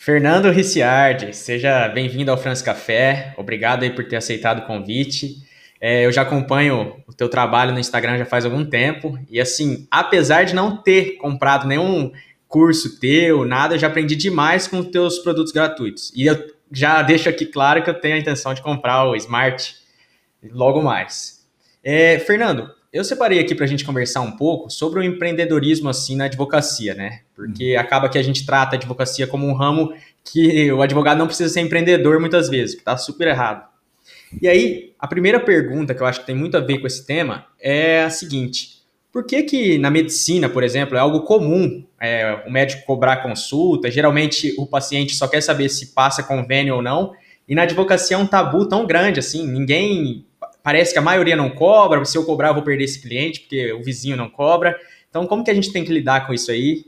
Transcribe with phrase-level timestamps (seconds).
[0.00, 3.34] Fernando Ricciardi, seja bem-vindo ao France Café.
[3.36, 5.42] Obrigado aí por ter aceitado o convite.
[5.80, 9.88] É, eu já acompanho o teu trabalho no Instagram já faz algum tempo e assim,
[9.90, 12.12] apesar de não ter comprado nenhum
[12.46, 16.12] curso teu, nada, eu já aprendi demais com os teus produtos gratuitos.
[16.14, 19.74] E eu já deixo aqui claro que eu tenho a intenção de comprar o Smart
[20.52, 21.44] logo mais.
[21.82, 26.16] É, Fernando, eu separei aqui para a gente conversar um pouco sobre o empreendedorismo assim
[26.16, 27.20] na advocacia, né?
[27.34, 27.80] Porque uhum.
[27.80, 29.92] acaba que a gente trata a advocacia como um ramo
[30.24, 33.66] que o advogado não precisa ser empreendedor muitas vezes, que está super errado.
[34.40, 37.06] E aí, a primeira pergunta que eu acho que tem muito a ver com esse
[37.06, 38.82] tema é a seguinte:
[39.12, 43.90] por que que na medicina, por exemplo, é algo comum é, o médico cobrar consulta?
[43.90, 47.12] Geralmente o paciente só quer saber se passa convênio ou não.
[47.46, 50.26] E na advocacia é um tabu tão grande assim, ninguém
[50.68, 53.72] parece que a maioria não cobra, se eu cobrar eu vou perder esse cliente porque
[53.72, 54.78] o vizinho não cobra.
[55.08, 56.84] Então, como que a gente tem que lidar com isso aí?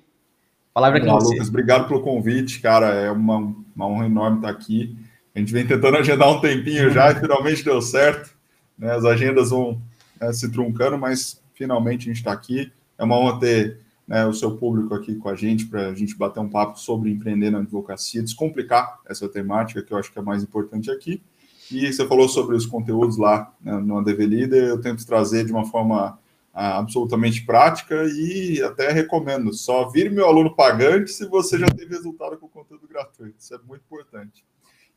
[0.74, 1.32] Palavra Olá, com você.
[1.32, 2.88] Lucas, obrigado pelo convite, cara.
[2.88, 3.38] É uma,
[3.74, 4.94] uma honra enorme estar aqui.
[5.34, 8.36] A gente vem tentando agendar um tempinho já e finalmente deu certo.
[8.78, 8.92] Né?
[8.92, 9.80] As agendas vão
[10.20, 12.70] né, se truncando, mas finalmente a gente está aqui.
[12.98, 16.14] É uma honra ter né, o seu público aqui com a gente para a gente
[16.18, 20.22] bater um papo sobre empreender na advocacia, descomplicar essa temática que eu acho que é
[20.22, 21.22] mais importante aqui.
[21.70, 25.52] E você falou sobre os conteúdos lá né, no ADV Leader, eu tento trazer de
[25.52, 26.18] uma forma
[26.52, 29.52] ah, absolutamente prática e até recomendo.
[29.52, 33.36] Só vire meu aluno pagante se você já teve resultado com conteúdo gratuito.
[33.38, 34.44] Isso é muito importante.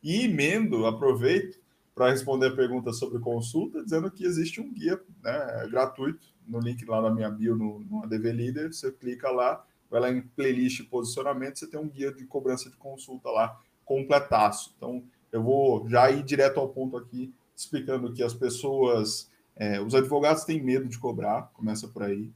[0.02, 1.58] E emendo, aproveito
[1.94, 6.84] para responder a pergunta sobre consulta, dizendo que existe um guia né, gratuito no link
[6.84, 8.72] lá na minha bio no, no ADV Leader.
[8.72, 12.76] Você clica lá, vai lá em playlist posicionamento, você tem um guia de cobrança de
[12.76, 14.74] consulta lá completaço.
[14.76, 15.04] Então,
[15.34, 20.44] eu vou já ir direto ao ponto aqui, explicando que as pessoas é, os advogados
[20.44, 22.30] têm medo de cobrar, começa por aí,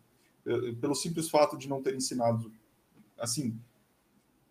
[0.81, 2.51] pelo simples fato de não ter ensinado.
[3.17, 3.57] Assim,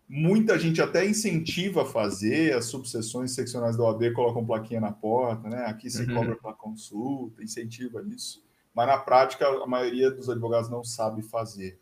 [0.08, 5.50] muita gente até incentiva a fazer as subseções seccionais da OAB, colocam plaquinha na porta,
[5.50, 5.66] né?
[5.66, 6.14] Aqui se uhum.
[6.14, 8.42] cobra para consulta, incentiva isso.
[8.74, 11.78] Mas na prática, a maioria dos advogados não sabe fazer.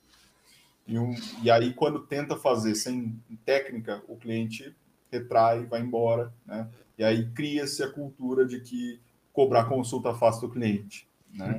[0.88, 4.76] E, um, e aí, quando tenta fazer sem técnica, o cliente
[5.18, 6.70] retrai, vai embora, né?
[6.98, 9.00] E aí cria-se a cultura de que
[9.34, 11.08] cobrar consulta fácil do cliente.
[11.34, 11.58] Né?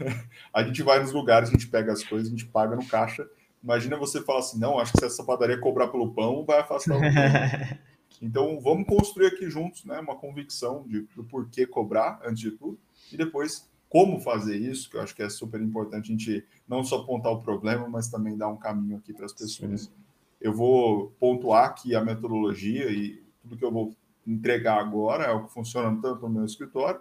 [0.52, 3.28] a gente vai nos lugares, a gente pega as coisas, a gente paga no caixa.
[3.62, 6.96] Imagina você falar assim, não, acho que se essa padaria cobrar pelo pão, vai afastar
[6.96, 7.80] o cliente.
[8.22, 12.78] Então, vamos construir aqui juntos né, uma convicção de, do porquê cobrar, antes de tudo,
[13.12, 16.82] e depois como fazer isso, que eu acho que é super importante a gente não
[16.82, 19.82] só apontar o problema, mas também dar um caminho aqui para as pessoas.
[19.82, 19.92] Sim.
[20.44, 23.96] Eu vou pontuar aqui a metodologia e tudo que eu vou
[24.26, 27.00] entregar agora, é o que funciona tanto no meu escritório,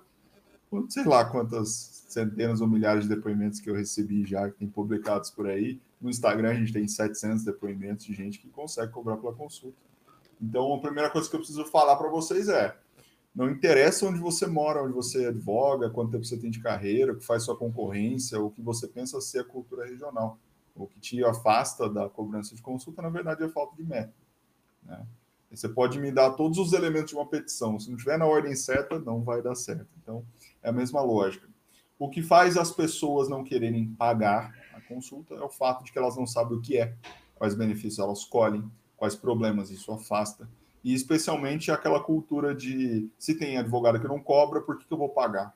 [0.69, 4.69] quanto sei lá quantas centenas ou milhares de depoimentos que eu recebi já, que tem
[4.69, 5.77] publicados por aí.
[5.99, 9.75] No Instagram a gente tem 700 depoimentos de gente que consegue cobrar pela consulta.
[10.41, 12.73] Então, a primeira coisa que eu preciso falar para vocês é:
[13.35, 17.17] não interessa onde você mora, onde você advoga, quanto tempo você tem de carreira, o
[17.17, 20.39] que faz sua concorrência, o que você pensa ser a cultura regional.
[20.75, 24.13] O que te afasta da cobrança de consulta, na verdade, é falta de método.
[24.83, 25.05] Né?
[25.51, 27.79] Você pode me dar todos os elementos de uma petição.
[27.79, 29.87] Se não tiver na ordem certa, não vai dar certo.
[30.01, 30.25] Então,
[30.63, 31.47] é a mesma lógica.
[31.99, 35.97] O que faz as pessoas não quererem pagar a consulta é o fato de que
[35.97, 36.95] elas não sabem o que é,
[37.35, 40.49] quais benefícios elas colhem, quais problemas isso afasta.
[40.83, 44.97] E especialmente aquela cultura de se tem advogado que não cobra, por que, que eu
[44.97, 45.53] vou pagar?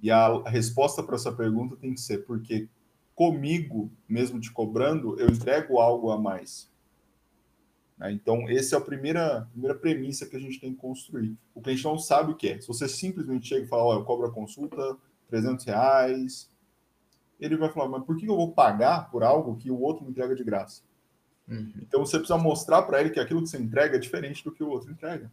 [0.00, 2.68] E a resposta para essa pergunta tem que ser porque
[3.18, 6.70] comigo, mesmo te cobrando, eu entrego algo a mais.
[7.98, 8.12] Né?
[8.12, 11.36] Então, essa é a primeira, primeira premissa que a gente tem que construir.
[11.52, 12.60] O cliente não sabe o que é.
[12.60, 14.96] Se você simplesmente chega e fala, olha, eu cobro a consulta
[15.26, 16.48] 300 reais,
[17.40, 20.12] ele vai falar, mas por que eu vou pagar por algo que o outro me
[20.12, 20.82] entrega de graça?
[21.48, 21.72] Uhum.
[21.82, 24.62] Então, você precisa mostrar para ele que aquilo que você entrega é diferente do que
[24.62, 25.28] o outro entrega.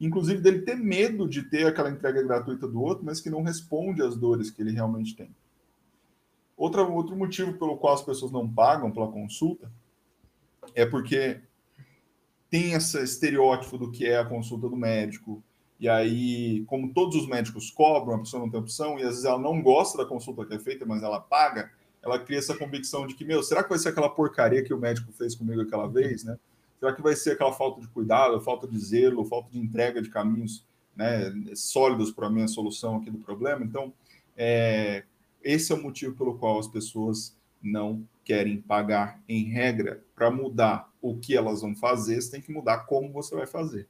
[0.00, 4.02] Inclusive, dele ter medo de ter aquela entrega gratuita do outro, mas que não responde
[4.02, 5.32] às dores que ele realmente tem.
[6.58, 9.70] Outra, outro motivo pelo qual as pessoas não pagam pela consulta
[10.74, 11.40] é porque
[12.50, 15.40] tem esse estereótipo do que é a consulta do médico.
[15.78, 19.24] E aí, como todos os médicos cobram, a pessoa não tem opção, e às vezes
[19.24, 21.70] ela não gosta da consulta que é feita, mas ela paga,
[22.02, 24.78] ela cria essa convicção de que, meu, será que vai ser aquela porcaria que o
[24.78, 26.36] médico fez comigo aquela vez, né?
[26.80, 30.10] Será que vai ser aquela falta de cuidado, falta de zelo, falta de entrega de
[30.10, 30.66] caminhos
[30.96, 33.64] né, sólidos para a minha solução aqui do problema?
[33.64, 33.92] Então,
[34.36, 35.04] é,
[35.42, 40.92] esse é o motivo pelo qual as pessoas não querem pagar em regra para mudar
[41.00, 43.88] o que elas vão fazer, você tem que mudar como você vai fazer.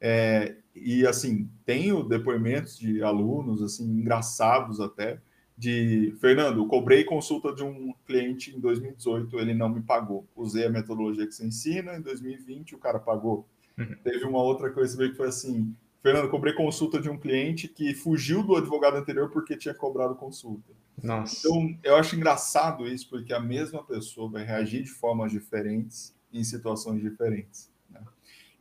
[0.00, 5.20] É, e assim, tenho depoimentos de alunos assim engraçados até,
[5.56, 10.26] de Fernando, cobrei consulta de um cliente em 2018, ele não me pagou.
[10.34, 13.46] Usei a metodologia que você ensina, em 2020 o cara pagou.
[13.78, 13.94] Uhum.
[14.02, 15.74] Teve uma outra coisa que foi assim:
[16.04, 20.70] Fernando, cobrei consulta de um cliente que fugiu do advogado anterior porque tinha cobrado consulta.
[21.02, 21.38] Nossa.
[21.38, 26.44] Então, eu acho engraçado isso, porque a mesma pessoa vai reagir de formas diferentes em
[26.44, 27.72] situações diferentes.
[27.88, 28.02] Né?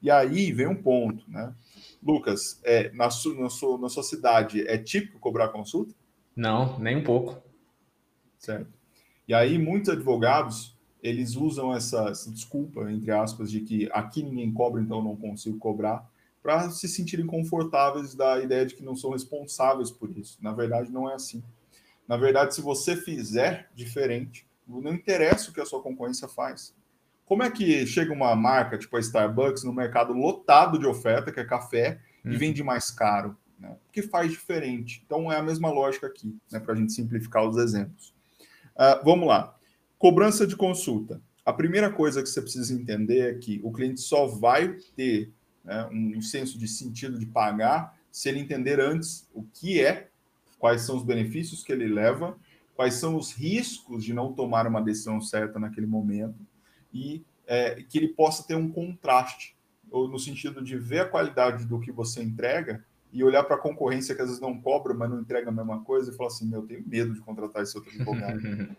[0.01, 1.53] E aí vem um ponto, né?
[2.01, 5.93] Lucas, é, na, su, na, sua, na sua cidade, é típico cobrar consulta?
[6.33, 7.43] Não, nem um pouco.
[8.37, 8.71] Certo.
[9.27, 14.53] E aí, muitos advogados, eles usam essa, essa desculpa, entre aspas, de que aqui ninguém
[14.53, 16.09] cobra, então não consigo cobrar,
[16.43, 20.37] para se sentirem confortáveis da ideia de que não são responsáveis por isso.
[20.41, 21.41] Na verdade, não é assim.
[22.05, 26.75] Na verdade, se você fizer diferente, não interessa o que a sua concorrência faz.
[27.25, 31.39] Como é que chega uma marca, tipo a Starbucks, no mercado lotado de oferta, que
[31.39, 32.29] é café, hum.
[32.29, 32.37] e uhum.
[32.37, 33.37] vende mais caro?
[33.57, 33.77] Né?
[33.93, 35.01] que faz diferente.
[35.05, 38.13] Então é a mesma lógica aqui, né, para a gente simplificar os exemplos.
[38.75, 39.55] Uh, vamos lá.
[39.97, 41.21] Cobrança de consulta.
[41.45, 45.31] A primeira coisa que você precisa entender é que o cliente só vai ter
[45.63, 50.09] né, um senso de sentido de pagar se ele entender antes o que é,
[50.59, 52.37] quais são os benefícios que ele leva,
[52.75, 56.39] quais são os riscos de não tomar uma decisão certa naquele momento
[56.93, 59.55] e é, que ele possa ter um contraste,
[59.91, 63.59] ou no sentido de ver a qualidade do que você entrega e olhar para a
[63.59, 66.47] concorrência que às vezes não cobra, mas não entrega a mesma coisa e falar assim,
[66.47, 68.39] meu, eu tenho medo de contratar esse outro advogado.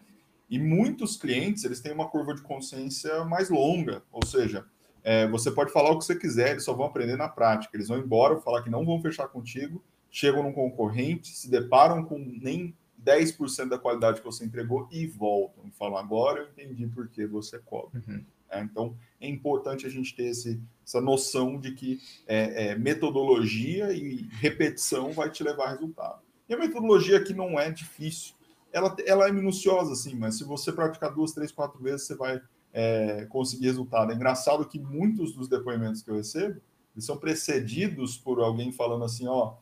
[0.50, 4.66] e muitos clientes, eles têm uma curva de consciência mais longa, ou seja,
[5.04, 7.76] é, você pode falar o que você quiser, eles só vão aprender na prática.
[7.76, 12.18] Eles vão embora, falar que não vão fechar contigo, chegam num concorrente, se deparam com
[12.18, 12.74] nem
[13.04, 15.62] 10% da qualidade que você entregou e voltam.
[15.66, 18.02] E falam, agora eu entendi por que você cobra.
[18.08, 18.24] Uhum.
[18.48, 23.92] É, então, é importante a gente ter esse, essa noção de que é, é, metodologia
[23.92, 26.22] e repetição vai te levar a resultado.
[26.48, 28.34] E a metodologia aqui não é difícil.
[28.72, 32.40] Ela, ela é minuciosa, sim, mas se você praticar duas, três, quatro vezes, você vai
[32.74, 34.10] é, conseguir resultado.
[34.10, 36.60] É engraçado que muitos dos depoimentos que eu recebo
[36.94, 39.54] eles são precedidos por alguém falando assim, ó,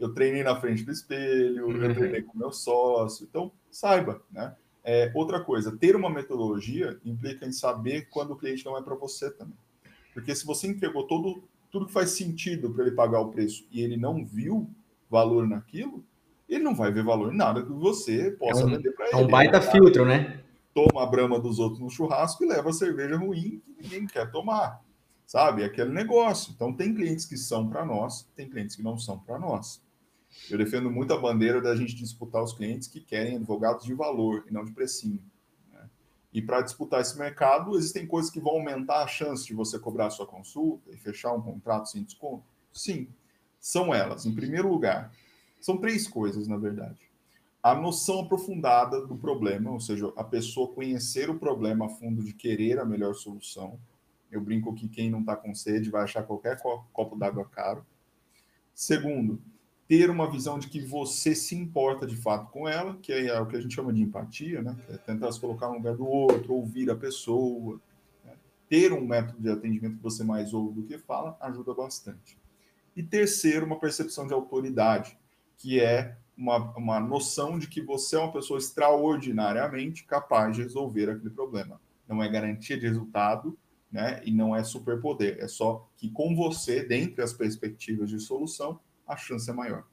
[0.00, 1.94] eu treinei na frente do espelho, eu uhum.
[1.94, 3.26] treinei com meu sócio.
[3.28, 4.54] Então, saiba, né?
[4.84, 8.96] É, outra coisa, ter uma metodologia implica em saber quando o cliente não é para
[8.96, 9.56] você também.
[10.12, 13.80] Porque se você entregou todo, tudo que faz sentido para ele pagar o preço e
[13.80, 14.68] ele não viu
[15.08, 16.04] valor naquilo,
[16.48, 19.14] ele não vai ver valor em nada que você possa é um, vender para ele.
[19.14, 20.41] É um baita ele, filtro, né?
[20.74, 24.30] Toma a brama dos outros no churrasco e leva a cerveja ruim que ninguém quer
[24.30, 24.82] tomar.
[25.26, 25.64] Sabe?
[25.64, 26.52] Aquele negócio.
[26.54, 29.82] Então, tem clientes que são para nós, tem clientes que não são para nós.
[30.50, 34.44] Eu defendo muito a bandeira da gente disputar os clientes que querem advogados de valor
[34.48, 35.22] e não de precinho.
[35.70, 35.88] Né?
[36.32, 40.10] E para disputar esse mercado, existem coisas que vão aumentar a chance de você cobrar
[40.10, 42.44] sua consulta e fechar um contrato sem desconto?
[42.72, 43.08] Sim,
[43.60, 44.26] são elas.
[44.26, 45.12] Em primeiro lugar,
[45.60, 47.11] são três coisas, na verdade.
[47.62, 52.32] A noção aprofundada do problema, ou seja, a pessoa conhecer o problema a fundo de
[52.32, 53.78] querer a melhor solução.
[54.32, 57.86] Eu brinco que quem não está com sede vai achar qualquer copo d'água caro.
[58.74, 59.40] Segundo,
[59.86, 63.46] ter uma visão de que você se importa de fato com ela, que é o
[63.46, 64.76] que a gente chama de empatia, né?
[64.88, 67.78] É tentar se colocar no lugar do outro, ouvir a pessoa.
[68.24, 68.32] Né?
[68.68, 72.36] Ter um método de atendimento que você mais ouve do que fala ajuda bastante.
[72.96, 75.16] E terceiro, uma percepção de autoridade,
[75.58, 81.08] que é uma, uma noção de que você é uma pessoa extraordinariamente capaz de resolver
[81.08, 81.80] aquele problema.
[82.08, 83.56] Não é garantia de resultado,
[83.90, 84.20] né?
[84.24, 85.38] E não é superpoder.
[85.38, 89.86] É só que com você, dentre as perspectivas de solução, a chance é maior.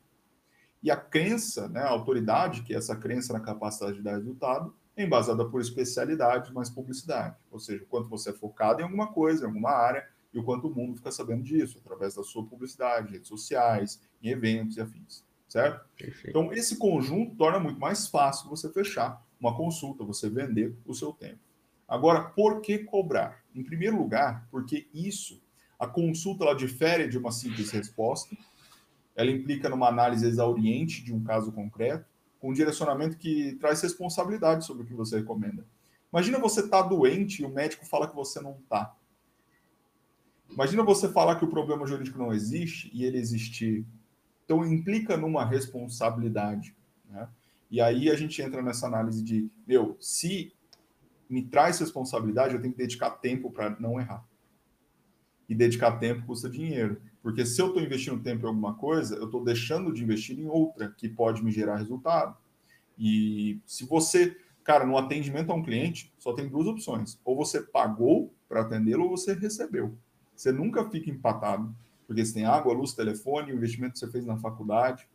[0.82, 4.74] E a crença, né, a autoridade, que é essa crença na capacidade de dar resultado,
[4.96, 7.36] é embasada por especialidade, mais publicidade.
[7.52, 10.44] Ou seja, o quanto você é focado em alguma coisa, em alguma área, e o
[10.44, 14.82] quanto o mundo fica sabendo disso, através da sua publicidade, redes sociais, em eventos e
[14.82, 15.29] afins.
[15.50, 15.84] Certo?
[15.98, 16.30] Perfeito.
[16.30, 21.12] Então, esse conjunto torna muito mais fácil você fechar uma consulta, você vender o seu
[21.12, 21.40] tempo.
[21.88, 23.44] Agora, por que cobrar?
[23.54, 25.42] Em primeiro lugar, porque isso,
[25.80, 28.38] a consulta ela difere de uma simples resposta,
[29.16, 32.06] ela implica numa análise exauriente de um caso concreto,
[32.40, 35.66] com um direcionamento que traz responsabilidade sobre o que você recomenda.
[36.14, 38.96] Imagina você estar tá doente e o médico fala que você não está.
[40.50, 43.86] Imagina você falar que o problema jurídico não existe e ele existir.
[44.50, 46.76] Então, implica numa responsabilidade.
[47.08, 47.30] Né?
[47.70, 50.52] E aí a gente entra nessa análise de, meu, se
[51.30, 54.28] me traz responsabilidade, eu tenho que dedicar tempo para não errar.
[55.48, 57.00] E dedicar tempo custa dinheiro.
[57.22, 60.48] Porque se eu estou investindo tempo em alguma coisa, eu estou deixando de investir em
[60.48, 62.36] outra que pode me gerar resultado.
[62.98, 67.62] E se você, cara, no atendimento a um cliente, só tem duas opções: ou você
[67.62, 69.96] pagou para atendê-lo, ou você recebeu.
[70.36, 71.76] Você nunca fica empatado,
[72.10, 75.08] porque você tem água, luz, telefone, o investimento que você fez na faculdade.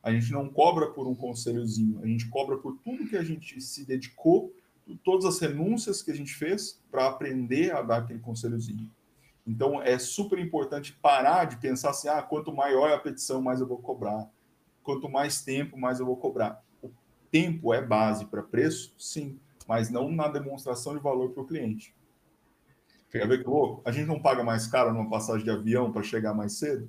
[0.00, 3.60] A gente não cobra por um conselhozinho, a gente cobra por tudo que a gente
[3.60, 4.54] se dedicou,
[5.02, 8.88] todas as renúncias que a gente fez para aprender a dar aquele conselhozinho.
[9.44, 13.66] Então é super importante parar de pensar assim: ah, quanto maior a petição, mais eu
[13.66, 14.30] vou cobrar.
[14.84, 16.64] Quanto mais tempo, mais eu vou cobrar.
[16.80, 16.92] O
[17.28, 18.94] tempo é base para preço?
[18.96, 21.92] Sim, mas não na demonstração de valor para o cliente.
[23.10, 23.82] Quer ver que louco?
[23.84, 26.88] A gente não paga mais caro numa passagem de avião para chegar mais cedo?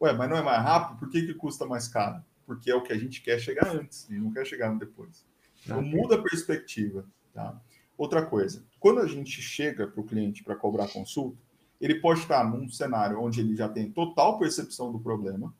[0.00, 0.98] Ué, mas não é mais rápido?
[0.98, 2.22] Por que, que custa mais caro?
[2.46, 5.26] Porque é o que a gente quer chegar antes, e não quer chegar depois.
[5.64, 7.04] Então muda a perspectiva.
[7.34, 7.60] Tá?
[7.96, 11.36] Outra coisa, quando a gente chega para o cliente para cobrar consulta,
[11.80, 15.54] ele pode estar num cenário onde ele já tem total percepção do problema,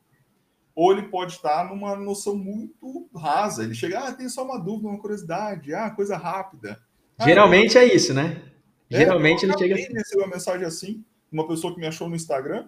[0.73, 3.63] ou ele pode estar numa noção muito rasa.
[3.63, 6.81] Ele chega, ah, tem só uma dúvida, uma curiosidade, ah, coisa rápida.
[7.17, 7.81] Ah, Geralmente eu...
[7.81, 8.48] é isso, né?
[8.91, 9.93] É, Geralmente ele chega assim.
[9.93, 12.67] recebeu uma mensagem assim, uma pessoa que me achou no Instagram,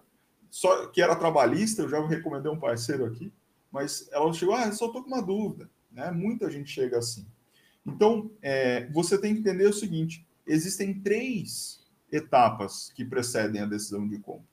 [0.50, 3.34] só que era trabalhista, eu já recomendei um parceiro aqui,
[3.72, 6.12] mas ela chegou, ah, eu só tô com uma dúvida, né?
[6.12, 7.26] Muita gente chega assim.
[7.86, 14.08] Então, é, você tem que entender o seguinte: existem três etapas que precedem a decisão
[14.08, 14.52] de compra.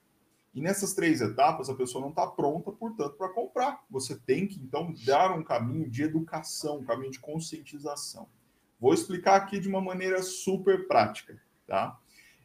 [0.55, 3.85] E nessas três etapas, a pessoa não está pronta, portanto, para comprar.
[3.91, 8.29] Você tem que, então, dar um caminho de educação, um caminho de conscientização.
[8.81, 11.97] Vou explicar aqui de uma maneira super prática, tá?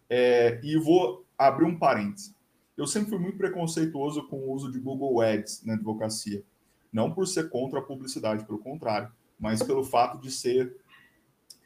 [0.09, 2.35] É, e vou abrir um parêntese.
[2.77, 6.43] Eu sempre fui muito preconceituoso com o uso de Google Ads na advocacia.
[6.91, 10.75] Não por ser contra a publicidade, pelo contrário, mas pelo fato de ser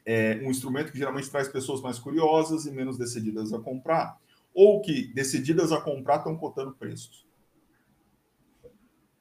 [0.06, 4.18] é, um instrumento que geralmente traz pessoas mais curiosas e menos decididas a comprar,
[4.54, 7.26] ou que decididas a comprar estão cotando preços.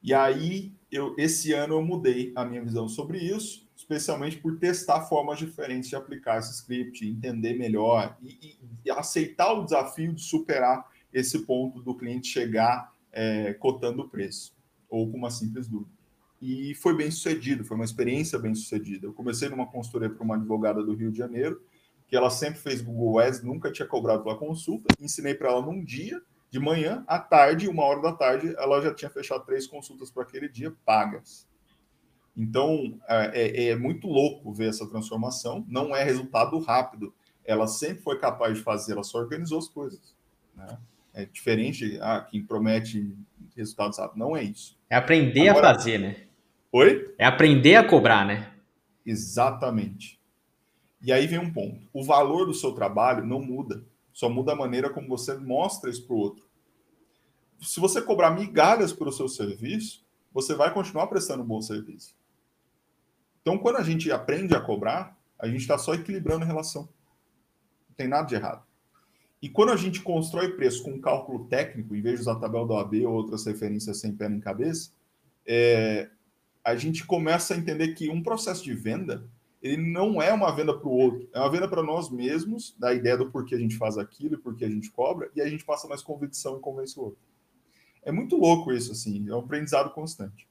[0.01, 5.01] E aí, eu, esse ano eu mudei a minha visão sobre isso, especialmente por testar
[5.06, 10.91] formas diferentes de aplicar esse script, entender melhor e, e, aceitar o desafio de superar
[11.13, 14.53] esse ponto do cliente chegar é, cotando o preço,
[14.89, 15.98] ou com uma simples dúvida
[16.41, 19.08] e foi bem sucedido, foi uma experiência bem sucedida.
[19.08, 21.62] Eu comecei numa consultoria para uma advogada do Rio de Janeiro,
[22.08, 25.84] que ela sempre fez Google Ads, nunca tinha cobrado pela consulta, ensinei para ela num
[25.84, 30.10] dia, de manhã, à tarde, uma hora da tarde, ela já tinha fechado três consultas
[30.10, 31.46] para aquele dia pagas.
[32.38, 37.12] Então, é, é, muito louco ver essa transformação, não é resultado rápido.
[37.44, 40.15] Ela sempre foi capaz de fazer, ela só organizou as coisas.
[40.56, 40.77] Né?
[41.15, 43.12] É diferente, ah, quem promete
[43.56, 44.77] resultados rápidos, não é isso.
[44.88, 46.27] É aprender Agora, a fazer, né?
[46.72, 47.12] Oi?
[47.17, 48.53] É aprender a cobrar, né?
[49.03, 50.20] Exatamente.
[51.01, 51.88] E aí vem um ponto.
[51.91, 53.84] O valor do seu trabalho não muda.
[54.13, 56.46] Só muda a maneira como você mostra isso para o outro.
[57.62, 62.15] Se você cobrar migalhas pelo seu serviço, você vai continuar prestando um bom serviço.
[63.47, 66.81] Então, quando a gente aprende a cobrar, a gente está só equilibrando a relação.
[67.87, 68.65] Não tem nada de errado.
[69.41, 72.39] E quando a gente constrói preço com um cálculo técnico, em vez de usar a
[72.39, 74.91] tabela do AB ou outras referências sem pé nem cabeça,
[75.45, 76.09] é,
[76.61, 79.25] a gente começa a entender que um processo de venda
[79.63, 82.93] ele não é uma venda para o outro, é uma venda para nós mesmos, da
[82.93, 85.63] ideia do porquê a gente faz aquilo e porquê a gente cobra, e a gente
[85.63, 87.19] passa mais convicção e convence o outro.
[88.03, 90.45] É muito louco isso, assim, é um aprendizado constante.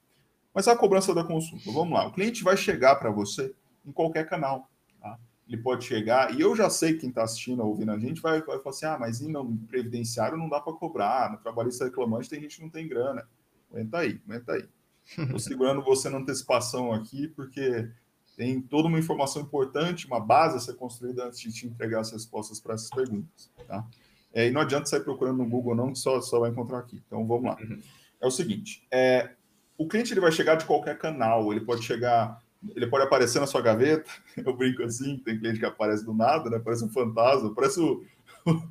[0.57, 3.53] Mas a cobrança da consulta, vamos lá, o cliente vai chegar para você
[3.85, 4.67] em qualquer canal,
[4.99, 5.19] tá?
[5.47, 8.57] Ele pode chegar, e eu já sei quem está assistindo, ouvindo a gente, vai, vai
[8.57, 12.55] falar assim: ah, mas no previdenciário não dá para cobrar, no trabalhista reclamante tem gente
[12.55, 13.29] que não tem grana.
[13.69, 14.67] Aguenta aí, aguenta aí.
[15.15, 17.87] Estou segurando você na antecipação aqui, porque
[18.35, 22.11] tem toda uma informação importante, uma base a ser construída antes de te entregar as
[22.11, 23.51] respostas para essas perguntas.
[23.67, 23.85] Tá?
[24.33, 26.99] É, e não adianta sair procurando no Google, não, que só, só vai encontrar aqui.
[27.05, 27.57] Então vamos lá.
[27.61, 27.79] Uhum.
[28.19, 29.35] É o seguinte: é,
[29.77, 32.41] o cliente ele vai chegar de qualquer canal, ele pode chegar,
[32.75, 34.09] ele pode aparecer na sua gaveta.
[34.37, 36.59] Eu brinco assim, tem cliente que aparece do nada, né?
[36.59, 38.03] Parece um fantasma, parece o,
[38.45, 38.61] o,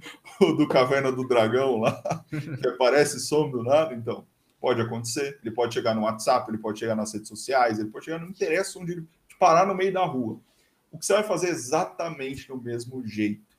[0.45, 2.25] o do Caverna do Dragão lá,
[2.61, 3.95] que aparece e some do nada.
[3.95, 4.27] Então,
[4.61, 5.39] Pode acontecer.
[5.43, 8.29] Ele pode chegar no WhatsApp, ele pode chegar nas redes sociais, ele pode chegar no
[8.29, 9.07] interesse onde ele
[9.39, 10.41] parar no meio da rua.
[10.91, 13.57] O que você vai fazer exatamente do mesmo jeito.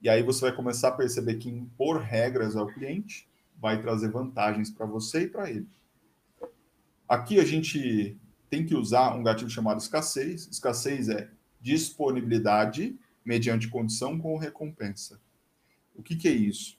[0.00, 4.70] E aí você vai começar a perceber que impor regras ao cliente vai trazer vantagens
[4.70, 5.68] para você e para ele.
[7.08, 8.16] Aqui a gente
[8.48, 10.48] tem que usar um gatilho chamado escassez.
[10.50, 11.28] Escassez é
[11.60, 15.20] disponibilidade mediante condição com recompensa.
[15.94, 16.78] O que, que é isso?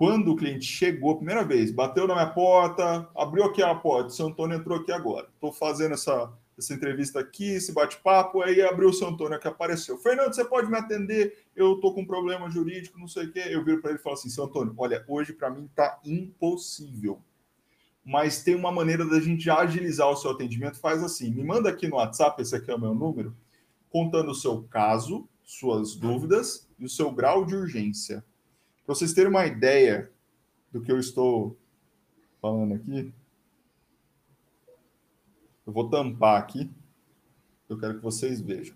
[0.00, 4.08] quando o cliente chegou a primeira vez, bateu na minha porta, abriu aqui a porta,
[4.08, 5.28] o seu Antônio entrou aqui agora.
[5.34, 9.98] Estou fazendo essa, essa entrevista aqui, esse bate-papo, aí abriu o seu Antônio que apareceu.
[9.98, 11.44] Fernando, você pode me atender?
[11.54, 13.42] Eu estou com um problema jurídico, não sei o quê.
[13.50, 17.20] Eu viro para ele e falo assim, seu Antônio, olha, hoje para mim está impossível.
[18.10, 20.80] Mas tem uma maneira da gente agilizar o seu atendimento.
[20.80, 23.36] Faz assim, me manda aqui no WhatsApp, esse aqui é o meu número,
[23.88, 28.24] contando o seu caso, suas dúvidas e o seu grau de urgência.
[28.84, 30.10] Para vocês terem uma ideia
[30.72, 31.56] do que eu estou
[32.42, 33.14] falando aqui,
[35.64, 36.68] Eu vou tampar aqui.
[37.68, 38.74] Eu quero que vocês vejam.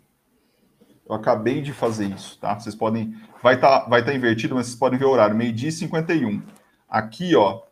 [1.09, 2.57] Eu acabei de fazer isso, tá?
[2.57, 3.21] Vocês podem.
[3.43, 6.41] Vai estar tá, vai tá invertido, mas vocês podem ver o horário, meio-dia e 51.
[6.89, 7.65] Aqui, ó,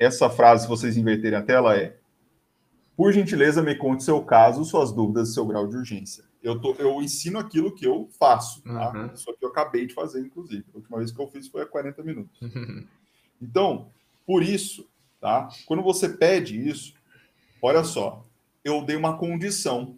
[0.00, 1.98] essa frase, se vocês inverterem a tela, é:
[2.96, 6.24] Por gentileza, me conte seu caso, suas dúvidas e seu grau de urgência.
[6.42, 8.92] Eu, tô, eu ensino aquilo que eu faço, tá?
[8.92, 9.12] Uhum.
[9.12, 10.64] Isso aqui eu acabei de fazer, inclusive.
[10.72, 12.40] A última vez que eu fiz foi há 40 minutos.
[13.42, 13.90] Então,
[14.26, 14.86] por isso,
[15.20, 15.48] tá?
[15.66, 16.94] Quando você pede isso,
[17.62, 18.24] olha só,
[18.64, 19.96] eu dei uma condição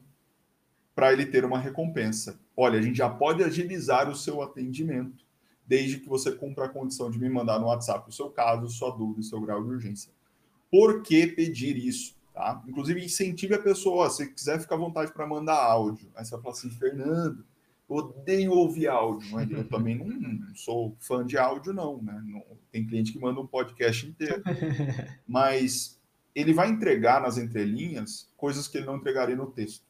[0.95, 2.39] para ele ter uma recompensa.
[2.57, 5.25] Olha, a gente já pode agilizar o seu atendimento,
[5.67, 8.91] desde que você cumpra a condição de me mandar no WhatsApp o seu caso, sua
[8.91, 10.13] dúvida e seu grau de urgência.
[10.71, 12.15] Por que pedir isso?
[12.33, 12.63] Tá?
[12.67, 16.09] Inclusive, incentive a pessoa, ó, se quiser ficar à vontade para mandar áudio.
[16.15, 17.45] Aí você vai falar assim, Fernando,
[17.87, 19.39] odeio ouvir áudio.
[19.51, 22.23] Eu também não, não, sou fã de áudio, não, né?
[22.25, 24.43] Não, tem cliente que manda um podcast inteiro.
[25.29, 26.01] Mas
[26.35, 29.85] ele vai entregar nas entrelinhas coisas que ele não entregaria no texto.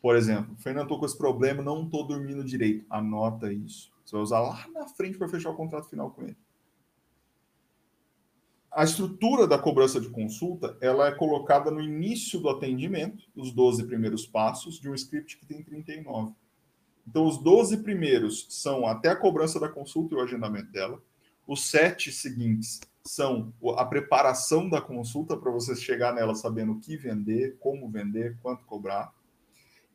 [0.00, 2.84] Por exemplo, Fernando, estou com esse problema, não estou dormindo direito.
[2.90, 3.91] Anota isso.
[4.12, 6.36] Você vai usar lá na frente para fechar o contrato final com ele.
[8.70, 13.84] A estrutura da cobrança de consulta ela é colocada no início do atendimento, os 12
[13.86, 16.34] primeiros passos, de um script que tem 39.
[17.08, 21.02] Então, os 12 primeiros são até a cobrança da consulta e o agendamento dela.
[21.46, 26.96] Os sete seguintes são a preparação da consulta para você chegar nela sabendo o que
[26.96, 29.12] vender, como vender, quanto cobrar.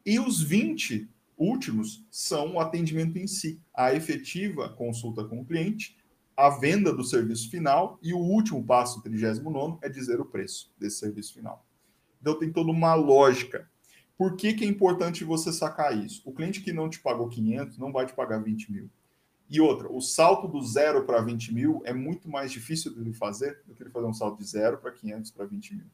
[0.06, 5.98] E os 20 últimos são o atendimento em si, a efetiva consulta com o cliente,
[6.36, 10.72] a venda do serviço final e o último passo, o 39 é dizer o preço
[10.78, 11.66] desse serviço final.
[12.22, 13.70] Então tem toda uma lógica.
[14.18, 16.22] Por que, que é importante você sacar isso?
[16.26, 18.90] O cliente que não te pagou 500 não vai te pagar 20 mil.
[19.50, 23.62] E outra, o salto do zero para 20 mil é muito mais difícil de fazer
[23.66, 25.86] do que ele fazer um salto de zero para 500 para 20 mil.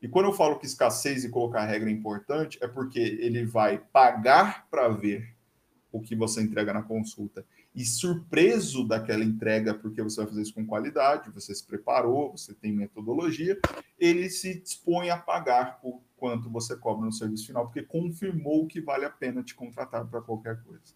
[0.00, 3.78] E quando eu falo que escassez e colocar regra é importante, é porque ele vai
[3.78, 5.36] pagar para ver
[5.90, 7.44] o que você entrega na consulta.
[7.74, 12.54] E surpreso daquela entrega, porque você vai fazer isso com qualidade, você se preparou, você
[12.54, 13.58] tem metodologia,
[13.98, 18.80] ele se dispõe a pagar o quanto você cobra no serviço final, porque confirmou que
[18.80, 20.94] vale a pena te contratar para qualquer coisa.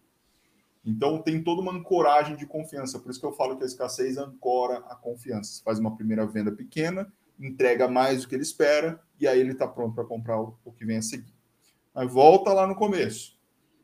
[0.85, 4.19] Então tem toda uma ancoragem de confiança, por isso que eu falo que a escassez
[4.19, 5.53] ancora a confiança.
[5.53, 9.53] Você faz uma primeira venda pequena, entrega mais do que ele espera, e aí ele
[9.53, 11.35] está pronto para comprar o, o, que vem a seguir.
[11.95, 13.39] Mas volta lá no começo.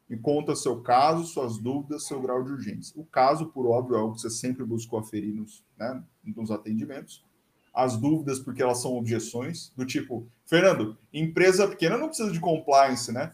[0.08, 2.98] Me conta seu caso, suas dúvidas, seu grau de urgência.
[2.98, 7.24] O caso, por óbvio, é algo que você sempre buscou aferir nos, né, nos atendimentos.
[7.74, 13.12] As dúvidas, porque elas são objeções, do tipo, Fernando, empresa pequena não precisa de compliance,
[13.12, 13.32] né?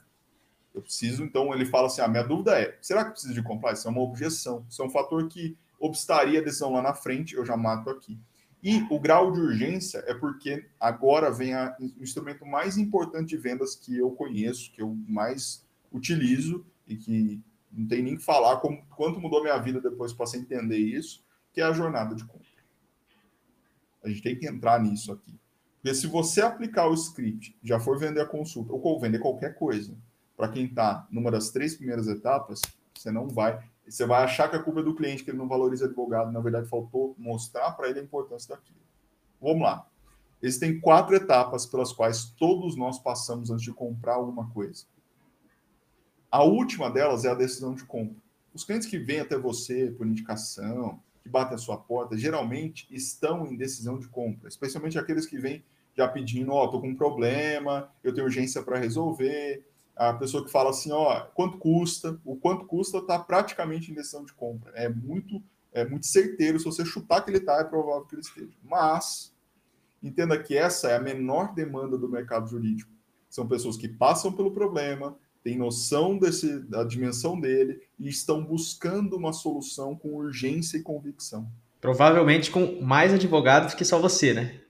[0.74, 3.80] Eu preciso, então ele fala assim: a minha dúvida é: será que precisa de compliance?
[3.80, 4.66] Isso é uma objeção.
[4.68, 8.18] Isso é um fator que obstaria a decisão lá na frente, eu já mato aqui.
[8.64, 13.36] E o grau de urgência é porque agora vem a, o instrumento mais importante de
[13.36, 18.56] vendas que eu conheço, que eu mais utilizo e que não tem nem que falar
[18.60, 21.22] como, quanto mudou minha vida depois para você entender isso,
[21.52, 22.48] que é a jornada de compra.
[24.02, 25.38] A gente tem que entrar nisso aqui.
[25.82, 29.94] Porque se você aplicar o script, já for vender a consulta, ou vender qualquer coisa,
[30.34, 32.62] para quem está numa das três primeiras etapas,
[32.94, 33.62] você não vai.
[33.86, 36.32] Você vai achar que a culpa é do cliente, que ele não valoriza advogado.
[36.32, 38.80] Na verdade, faltou mostrar para ele a importância daquilo.
[39.40, 39.86] Vamos lá.
[40.42, 44.84] Existem quatro etapas pelas quais todos nós passamos antes de comprar alguma coisa.
[46.30, 48.22] A última delas é a decisão de compra.
[48.52, 53.46] Os clientes que vêm até você por indicação, que batem a sua porta, geralmente estão
[53.46, 55.64] em decisão de compra, especialmente aqueles que vêm
[55.96, 59.64] já pedindo, ó, oh, com um problema, eu tenho urgência para resolver,
[59.96, 62.20] a pessoa que fala assim, ó, quanto custa?
[62.24, 64.72] O quanto custa está praticamente em decisão de compra.
[64.74, 66.58] É muito, é muito certeiro.
[66.58, 68.52] Se você chutar que ele está, é provável que ele esteja.
[68.62, 69.32] Mas
[70.02, 72.90] entenda que essa é a menor demanda do mercado jurídico.
[73.30, 79.16] São pessoas que passam pelo problema, têm noção desse, da dimensão dele e estão buscando
[79.16, 81.48] uma solução com urgência e convicção.
[81.80, 84.60] Provavelmente com mais advogados que só você, né?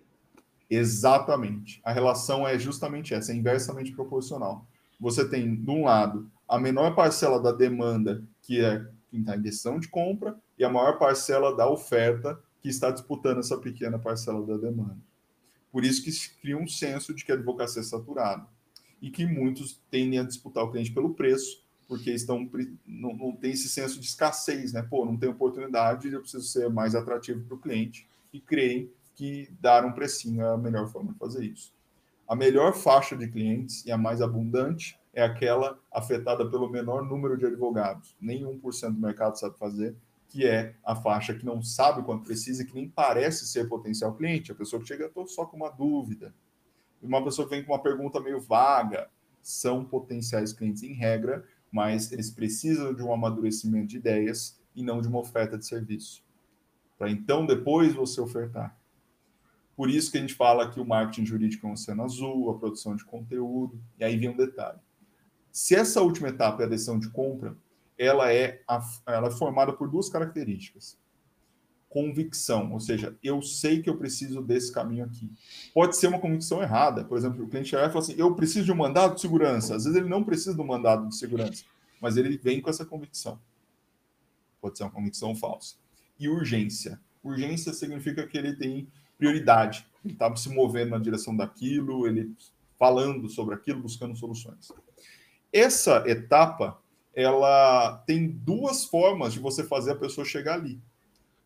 [0.69, 1.81] Exatamente.
[1.85, 4.67] A relação é justamente essa, é inversamente proporcional
[4.99, 9.41] você tem, de um lado, a menor parcela da demanda, que é quem está em
[9.41, 14.45] decisão de compra, e a maior parcela da oferta, que está disputando essa pequena parcela
[14.47, 14.97] da demanda.
[15.71, 18.47] Por isso que se cria um senso de que a advocacia é saturada.
[19.03, 22.49] E que muitos tendem a disputar o cliente pelo preço, porque estão
[22.87, 24.83] não, não tem esse senso de escassez, né?
[24.83, 29.49] Pô, não tem oportunidade, eu preciso ser mais atrativo para o cliente e creem que
[29.61, 31.73] dar um precinho é a melhor forma de fazer isso.
[32.27, 37.37] A melhor faixa de clientes e a mais abundante é aquela afetada pelo menor número
[37.37, 38.17] de advogados.
[38.21, 39.95] Nem 1% do mercado sabe fazer,
[40.29, 44.15] que é a faixa que não sabe quanto precisa e que nem parece ser potencial
[44.15, 44.51] cliente.
[44.51, 46.35] A pessoa que chega, só com uma dúvida.
[47.03, 49.09] uma pessoa que vem com uma pergunta meio vaga,
[49.43, 55.03] são potenciais clientes em regra, mas eles precisam de um amadurecimento de ideias e não
[55.03, 56.25] de uma oferta de serviço.
[56.97, 58.77] Para então depois você ofertar.
[59.77, 62.59] Por isso que a gente fala que o marketing jurídico é um oceano azul, a
[62.59, 64.79] produção de conteúdo, e aí vem um detalhe.
[65.51, 67.57] Se essa última etapa é a decisão de compra,
[67.99, 70.99] ela é, a, ela é formada por duas características.
[71.89, 75.31] Convicção, ou seja, eu sei que eu preciso desse caminho aqui.
[75.73, 77.05] Pode ser uma convicção errada.
[77.05, 79.77] Por exemplo, o cliente chegar e falar assim: eu preciso de um mandado de segurança.
[79.77, 81.65] Às vezes ele não precisa de um mandado de segurança,
[82.01, 83.39] mas ele vem com essa convicção.
[84.61, 85.77] Pode ser uma convicção falsa.
[86.19, 87.01] E urgência.
[87.23, 89.87] Urgência significa que ele tem prioridade.
[90.05, 92.35] Ele está se movendo na direção daquilo, ele
[92.79, 94.69] falando sobre aquilo, buscando soluções.
[95.53, 96.79] Essa etapa
[97.15, 100.81] ela tem duas formas de você fazer a pessoa chegar ali.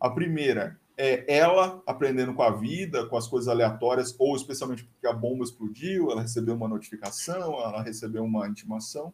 [0.00, 5.06] A primeira é ela aprendendo com a vida, com as coisas aleatórias, ou especialmente porque
[5.06, 9.12] a bomba explodiu, ela recebeu uma notificação, ela recebeu uma intimação.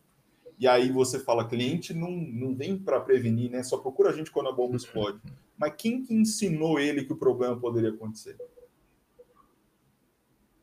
[0.59, 3.63] E aí você fala, cliente não, não vem para prevenir, né?
[3.63, 5.21] Só procura a gente quando a bomba explode.
[5.57, 8.37] Mas quem que ensinou ele que o problema poderia acontecer?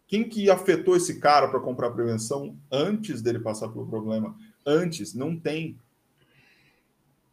[0.07, 4.35] Quem que afetou esse cara para comprar prevenção antes dele passar pelo problema?
[4.65, 5.79] Antes, não tem.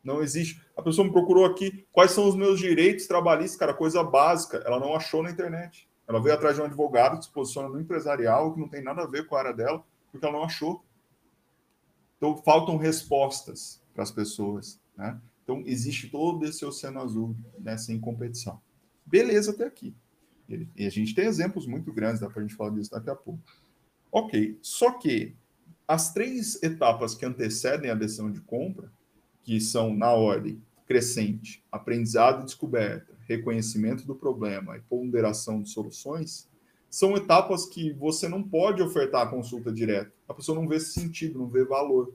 [0.03, 0.62] Não existe.
[0.77, 4.59] A pessoa me procurou aqui, quais são os meus direitos trabalhistas, cara, coisa básica.
[4.64, 5.88] Ela não achou na internet.
[6.07, 9.03] Ela veio atrás de um advogado que se posiciona no empresarial, que não tem nada
[9.03, 10.83] a ver com a área dela, porque ela não achou.
[12.18, 15.18] Então, faltam respostas para as pessoas, né?
[15.42, 18.61] Então, existe todo esse oceano azul nessa incompetição.
[19.07, 19.94] Beleza até aqui.
[20.76, 23.14] E a gente tem exemplos muito grandes, dá para a gente falar disso daqui a
[23.14, 23.40] pouco.
[24.11, 25.35] Ok, só que
[25.87, 28.90] as três etapas que antecedem a decisão de compra,
[29.42, 36.47] que são na ordem crescente, aprendizado e descoberta, reconhecimento do problema e ponderação de soluções,
[36.90, 40.12] são etapas que você não pode ofertar a consulta direta.
[40.29, 42.12] A pessoa não vê sentido, não vê valor.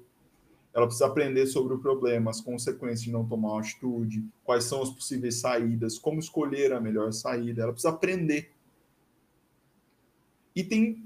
[0.74, 4.82] Ela precisa aprender sobre o problema, as consequências de não tomar uma atitude, quais são
[4.82, 7.62] as possíveis saídas, como escolher a melhor saída.
[7.62, 8.52] Ela precisa aprender.
[10.56, 11.04] E tem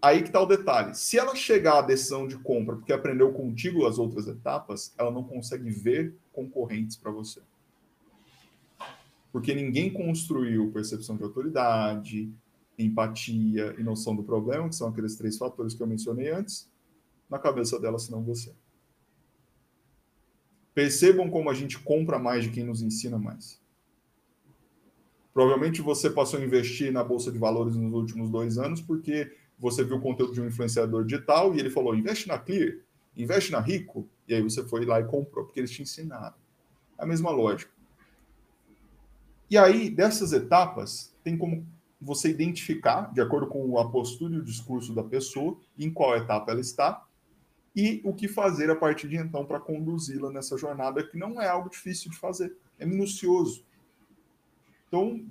[0.00, 0.94] aí que está o detalhe.
[0.94, 5.24] Se ela chegar à decisão de compra porque aprendeu contigo as outras etapas, ela não
[5.24, 7.40] consegue ver concorrentes para você.
[9.32, 12.32] Porque ninguém construiu percepção de autoridade,
[12.84, 16.70] empatia e noção do problema, que são aqueles três fatores que eu mencionei antes,
[17.28, 18.52] na cabeça dela, senão você.
[20.74, 23.60] Percebam como a gente compra mais de quem nos ensina mais.
[25.32, 29.84] Provavelmente você passou a investir na bolsa de valores nos últimos dois anos porque você
[29.84, 32.78] viu o conteúdo de um influenciador digital e ele falou: investe na Clear,
[33.16, 36.34] investe na Rico, e aí você foi lá e comprou, porque eles te ensinaram.
[36.98, 37.70] É a mesma lógica.
[39.50, 41.66] E aí, dessas etapas, tem como
[42.00, 46.50] você identificar, de acordo com a postura e o discurso da pessoa, em qual etapa
[46.50, 47.04] ela está,
[47.76, 51.48] e o que fazer a partir de então para conduzi-la nessa jornada, que não é
[51.48, 53.64] algo difícil de fazer, é minucioso.
[54.88, 55.24] Então,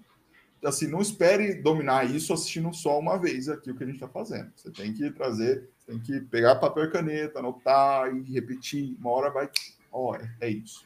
[0.63, 4.07] assim, não espere dominar isso assistindo só uma vez aqui o que a gente está
[4.07, 4.51] fazendo.
[4.55, 8.95] Você tem que trazer, tem que pegar papel e caneta, anotar e repetir.
[8.99, 9.49] Uma hora vai.
[9.91, 10.85] Ó, oh, é, é isso.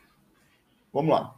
[0.92, 1.36] Vamos lá.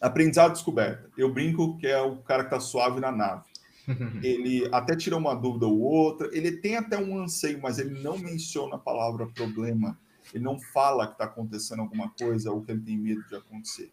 [0.00, 1.10] Aprendizado descoberta.
[1.16, 3.44] Eu brinco que é o cara que está suave na nave.
[4.22, 8.18] Ele até tira uma dúvida ou outra, ele tem até um anseio, mas ele não
[8.18, 9.98] menciona a palavra problema.
[10.34, 13.90] Ele não fala que está acontecendo alguma coisa ou que ele tem medo de acontecer.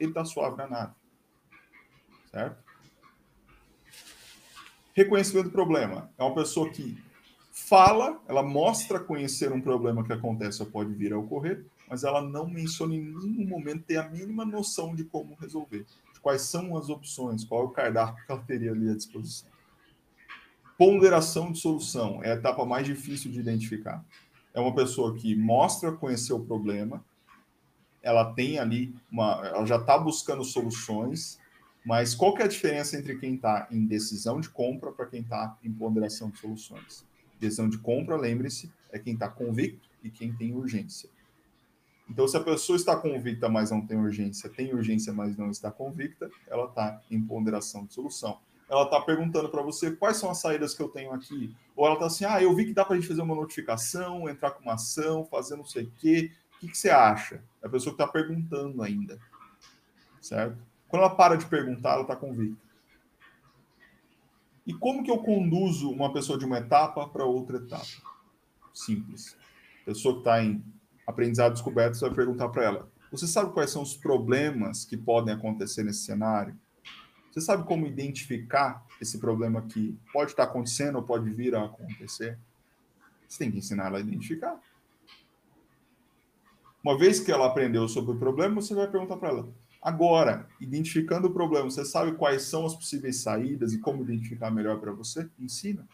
[0.00, 0.92] Ele está suave na nave
[2.30, 2.62] certo?
[4.94, 6.10] Reconhecimento do problema.
[6.18, 6.98] É uma pessoa que
[7.50, 12.22] fala, ela mostra conhecer um problema que acontece ou pode vir a ocorrer, mas ela
[12.22, 16.76] não menciona em nenhum momento ter a mínima noção de como resolver, de quais são
[16.76, 19.50] as opções, qual é o cardápio que ela teria ali à disposição.
[20.78, 24.04] Ponderação de solução é a etapa mais difícil de identificar.
[24.54, 27.04] É uma pessoa que mostra conhecer o problema,
[28.02, 31.40] ela tem ali uma, ela já está buscando soluções,
[31.84, 35.22] mas qual que é a diferença entre quem está em decisão de compra para quem
[35.22, 37.04] está em ponderação de soluções?
[37.38, 41.10] Decisão de compra, lembre-se, é quem está convicto e quem tem urgência.
[42.10, 45.70] Então, se a pessoa está convicta, mas não tem urgência, tem urgência, mas não está
[45.70, 48.40] convicta, ela está em ponderação de solução.
[48.68, 51.54] Ela está perguntando para você quais são as saídas que eu tenho aqui.
[51.76, 54.28] Ou ela está assim, ah, eu vi que dá para a gente fazer uma notificação,
[54.28, 56.32] entrar com uma ação, fazer não sei o quê.
[56.56, 57.44] O que, que você acha?
[57.62, 59.16] É a pessoa que está perguntando ainda.
[60.20, 60.58] Certo?
[60.88, 62.60] Quando ela para de perguntar, ela está convicta.
[64.66, 67.86] E como que eu conduzo uma pessoa de uma etapa para outra etapa?
[68.74, 69.36] Simples.
[69.82, 70.62] A pessoa que está em
[71.10, 75.34] aprendizado descoberto, você vai perguntar para ela: Você sabe quais são os problemas que podem
[75.34, 76.58] acontecer nesse cenário?
[77.30, 82.38] Você sabe como identificar esse problema que pode estar acontecendo ou pode vir a acontecer?
[83.28, 84.60] Você tem que ensinar ela a identificar.
[86.82, 89.48] Uma vez que ela aprendeu sobre o problema, você vai perguntar para ela:
[89.80, 94.80] agora, identificando o problema, você sabe quais são as possíveis saídas e como identificar melhor
[94.80, 95.28] para você?
[95.38, 95.86] Ensina.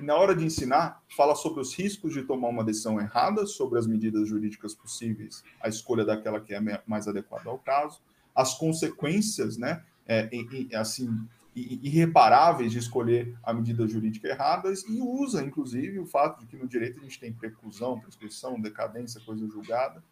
[0.00, 3.78] E na hora de ensinar, fala sobre os riscos de tomar uma decisão errada, sobre
[3.78, 8.00] as medidas jurídicas possíveis, a escolha daquela que é mais adequada ao caso,
[8.34, 10.30] as consequências, né, é,
[10.74, 11.14] assim,
[11.54, 16.66] irreparáveis de escolher a medida jurídica errada e usa, inclusive, o fato de que no
[16.66, 20.02] direito a gente tem preclusão, prescrição, decadência, coisa julgada.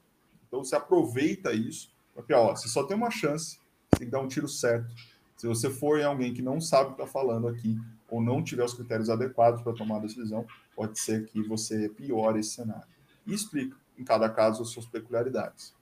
[0.46, 3.58] Então, você aproveita isso, porque, ó, você só tem uma chance,
[3.90, 4.94] você tem que dar um tiro certo.
[5.38, 8.64] Se você for alguém que não sabe o que está falando aqui, ou não tiver
[8.64, 12.86] os critérios adequados para tomar a decisão, pode ser que você piore esse cenário.
[13.26, 15.74] E explica, em cada caso, as suas peculiaridades.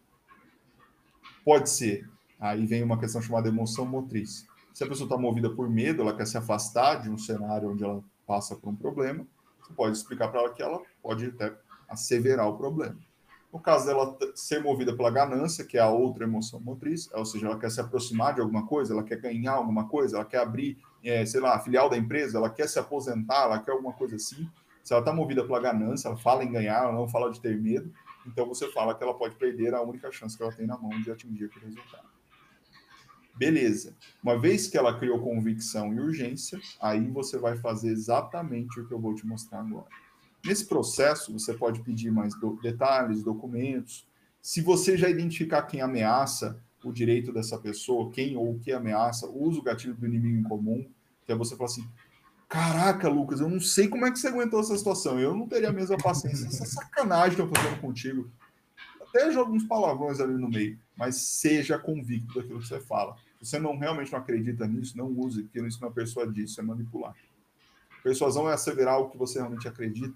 [1.45, 2.09] Pode ser,
[2.41, 4.47] aí vem uma questão chamada emoção motriz.
[4.75, 7.85] Se a pessoa está movida por medo, ela quer se afastar de um cenário onde
[7.85, 9.27] ela passa por um problema,
[9.67, 11.57] você pode explicar para ela que ela pode até
[11.89, 12.97] asseverar o problema.
[13.53, 17.47] No caso dela ser movida pela ganância, que é a outra emoção motriz, ou seja,
[17.47, 20.77] ela quer se aproximar de alguma coisa, ela quer ganhar alguma coisa, ela quer abrir
[21.07, 24.51] é, sei lá, filial da empresa, ela quer se aposentar, ela quer alguma coisa assim.
[24.83, 27.57] Se ela está movida pela ganância, ela fala em ganhar, ela não fala de ter
[27.61, 27.93] medo,
[28.27, 30.91] então você fala que ela pode perder a única chance que ela tem na mão
[31.01, 32.09] de atingir aquele resultado.
[33.37, 33.95] Beleza.
[34.23, 38.93] Uma vez que ela criou convicção e urgência, aí você vai fazer exatamente o que
[38.93, 39.87] eu vou te mostrar agora.
[40.45, 44.09] Nesse processo, você pode pedir mais do detalhes, documentos.
[44.41, 49.29] Se você já identificar quem ameaça o direito dessa pessoa, quem ou o que ameaça,
[49.29, 50.89] usa o gatilho do inimigo em comum,
[51.27, 51.87] que é você falar assim:
[52.49, 55.69] caraca, Lucas, eu não sei como é que você aguentou essa situação, eu não teria
[55.69, 58.31] a mesma paciência, essa sacanagem que eu fazendo contigo.
[59.01, 63.17] Até joga uns palavrões ali no meio, mas seja convicto daquilo que você fala.
[63.41, 66.61] Se você não realmente não acredita nisso, não use, porque isso não é persuadir, isso
[66.61, 67.15] é manipular.
[68.03, 70.15] Persuasão é asseverar o que você realmente acredita.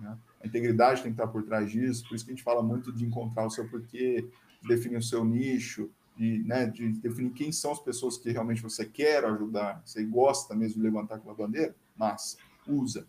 [0.00, 0.16] Né?
[0.42, 2.92] A integridade tem que estar por trás disso, por isso que a gente fala muito
[2.92, 4.28] de encontrar o seu porquê,
[4.66, 8.84] definir o seu nicho, de, né, de definir quem são as pessoas que realmente você
[8.84, 13.06] quer ajudar, você gosta mesmo de levantar aquela bandeira, massa, usa.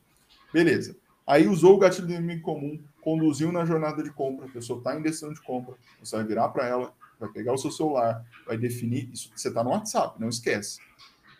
[0.51, 0.95] Beleza.
[1.27, 4.95] Aí usou o gatilho do inimigo comum, conduziu na jornada de compra, a pessoa está
[4.95, 8.57] em decisão de compra, você vai virar para ela, vai pegar o seu celular, vai
[8.57, 10.79] definir, isso você está no WhatsApp, não esquece.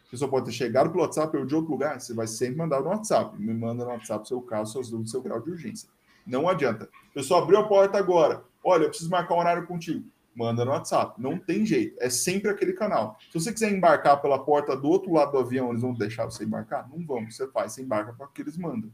[0.08, 2.80] A pessoa pode ter chegado pelo WhatsApp ou de outro lugar, você vai sempre mandar
[2.80, 3.40] no WhatsApp.
[3.40, 5.90] Me manda no WhatsApp seu caso, suas dúvidas, seu grau de urgência.
[6.26, 6.90] Não adianta.
[7.12, 10.06] A pessoa abriu a porta agora, olha, eu preciso marcar um horário contigo.
[10.36, 11.22] Manda no WhatsApp.
[11.22, 11.96] Não tem jeito.
[12.00, 13.18] É sempre aquele canal.
[13.32, 16.44] Se você quiser embarcar pela porta do outro lado do avião, eles vão deixar você
[16.44, 16.90] embarcar?
[16.90, 17.26] Não vão.
[17.32, 18.92] Você faz, você embarca para que eles mandam.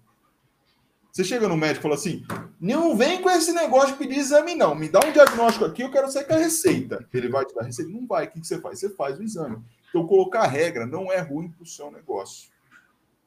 [1.11, 2.23] Você chega no médico e fala assim:
[2.59, 4.75] não vem com esse negócio de pedir exame, não.
[4.75, 7.05] Me dá um diagnóstico aqui, eu quero sair com a receita.
[7.13, 7.91] Ele vai te dar receita?
[7.91, 8.27] Não vai.
[8.27, 8.79] O que você faz?
[8.79, 9.57] Você faz o exame.
[9.89, 12.49] Então, colocar regra não é ruim para o seu negócio.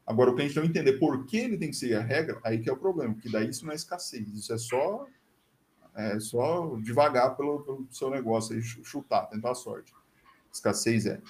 [0.07, 2.68] Agora, o cliente não entender por que ele tem que seguir a regra, aí que
[2.68, 5.07] é o problema, que daí isso não é escassez, isso é só
[5.96, 9.92] é só devagar pelo, pelo seu negócio aí, chutar, tentar a sorte.
[10.52, 11.20] Escassez é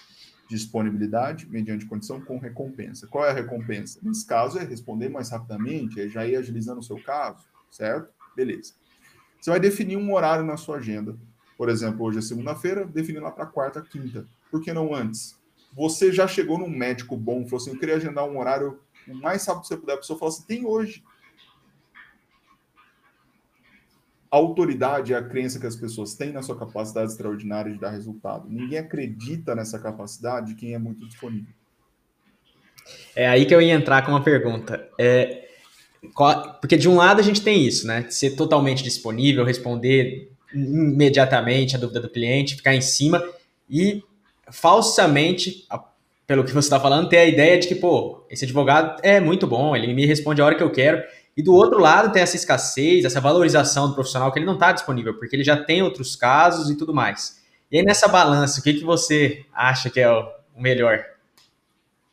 [0.49, 3.07] disponibilidade mediante condição com recompensa.
[3.07, 3.99] Qual é a recompensa?
[4.03, 8.13] Nesse caso, é responder mais rapidamente, é já ir agilizando o seu caso, certo?
[8.37, 8.75] Beleza.
[9.41, 11.17] Você vai definir um horário na sua agenda.
[11.57, 14.27] Por exemplo, hoje é segunda-feira, definir lá para quarta, quinta.
[14.51, 15.39] Por que não antes?
[15.73, 19.45] Você já chegou num médico bom, falou assim: eu queria agendar um horário o mais
[19.47, 19.95] rápido que você puder.
[19.95, 21.05] A pessoa fala assim: tem hoje.
[24.24, 27.91] A autoridade é a crença que as pessoas têm na sua capacidade extraordinária de dar
[27.91, 28.49] resultado.
[28.49, 31.53] Ninguém acredita nessa capacidade de quem é muito disponível.
[33.15, 34.89] É aí que eu ia entrar com uma pergunta.
[34.99, 35.49] É,
[36.61, 38.07] porque de um lado a gente tem isso, né?
[38.11, 43.23] Ser totalmente disponível, responder imediatamente a dúvida do cliente, ficar em cima
[43.69, 44.03] e
[44.51, 45.67] falsamente,
[46.27, 49.47] pelo que você está falando, ter a ideia de que, pô, esse advogado é muito
[49.47, 51.03] bom, ele me responde a hora que eu quero.
[51.37, 54.73] E do outro lado tem essa escassez, essa valorização do profissional que ele não está
[54.73, 57.43] disponível, porque ele já tem outros casos e tudo mais.
[57.71, 61.05] E aí nessa balança, o que, que você acha que é o melhor?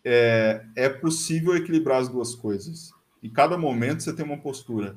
[0.03, 2.91] É, é possível equilibrar as duas coisas.
[3.21, 4.95] E cada momento você tem uma postura.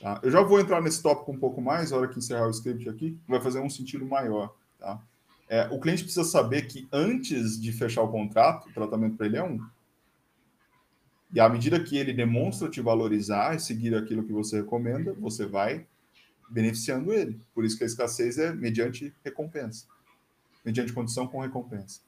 [0.00, 0.20] Tá?
[0.22, 2.88] Eu já vou entrar nesse tópico um pouco mais, na hora que encerrar o script
[2.88, 4.52] aqui, vai fazer um sentido maior.
[4.78, 5.00] Tá?
[5.48, 9.36] É, o cliente precisa saber que antes de fechar o contrato, o tratamento para ele
[9.36, 9.60] é um.
[11.34, 15.44] E à medida que ele demonstra te valorizar e seguir aquilo que você recomenda, você
[15.44, 15.84] vai
[16.48, 17.40] beneficiando ele.
[17.52, 19.86] Por isso que a escassez é mediante recompensa.
[20.64, 22.00] Mediante condição com recompensa.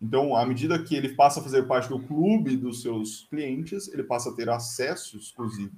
[0.00, 4.04] Então, à medida que ele passa a fazer parte do clube dos seus clientes, ele
[4.04, 5.74] passa a ter acesso exclusivo.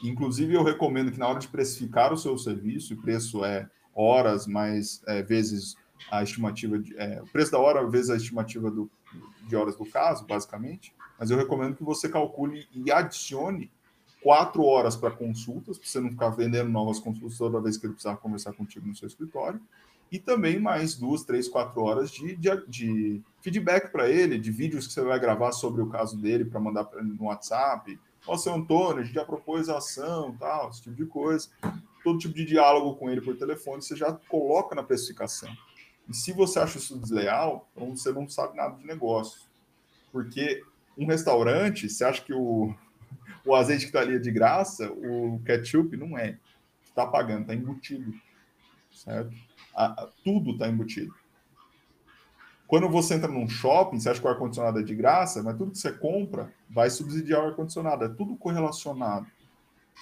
[0.00, 4.46] Inclusive, eu recomendo que na hora de precificar o seu serviço, o preço é horas
[4.46, 5.74] mais é, vezes
[6.08, 8.88] a estimativa, de, é, o preço da hora vezes a estimativa do,
[9.46, 13.70] de horas do caso, basicamente, mas eu recomendo que você calcule e adicione
[14.22, 17.92] quatro horas para consultas, para você não ficar vendendo novas consultas toda vez que ele
[17.92, 19.60] precisar conversar contigo no seu escritório,
[20.10, 24.86] e também mais duas, três, quatro horas de, de, de feedback para ele, de vídeos
[24.86, 27.98] que você vai gravar sobre o caso dele para mandar para ele no WhatsApp.
[28.26, 31.48] Ó, seu Antônio, a gente já propôs a ação, tal, esse tipo de coisa.
[32.02, 35.50] Todo tipo de diálogo com ele por telefone, você já coloca na precificação.
[36.08, 39.40] E se você acha isso desleal, então você não sabe nada de negócio.
[40.12, 40.62] Porque
[40.96, 42.74] um restaurante, você acha que o,
[43.44, 46.38] o azeite que está ali é de graça, o ketchup não é.
[46.84, 48.12] Está pagando, está embutido.
[48.92, 49.34] Certo?
[49.74, 51.12] A, a, tudo está embutido.
[52.66, 55.72] Quando você entra num shopping, você acha que o ar-condicionado é de graça, mas tudo
[55.72, 58.04] que você compra vai subsidiar o ar-condicionado.
[58.04, 59.26] É tudo correlacionado.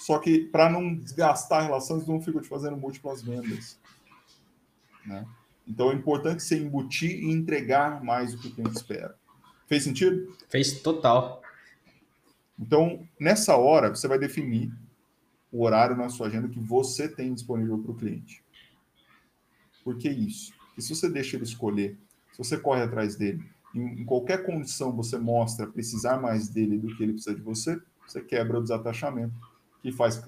[0.00, 3.78] Só que para não desgastar a relação, eles não ficam te fazendo múltiplas vendas.
[5.04, 5.26] Né?
[5.66, 9.14] Então é importante você embutir e entregar mais do que o cliente espera.
[9.66, 10.36] Fez sentido?
[10.48, 11.42] Fez total.
[12.58, 14.72] Então, nessa hora, você vai definir
[15.50, 18.42] o horário na sua agenda que você tem disponível para o cliente.
[19.84, 20.52] Por que isso?
[20.66, 21.98] Porque se você deixa ele escolher,
[22.32, 23.44] se você corre atrás dele,
[23.74, 28.22] em, qualquer condição você mostra precisar mais dele do que ele precisa de você, você
[28.22, 29.34] quebra o desatachamento,
[29.82, 30.22] que faz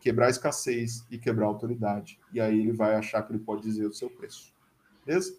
[0.00, 2.18] quebrar a escassez e quebrar a autoridade.
[2.32, 4.52] E aí ele vai achar que ele pode dizer o seu preço.
[5.04, 5.36] Beleza?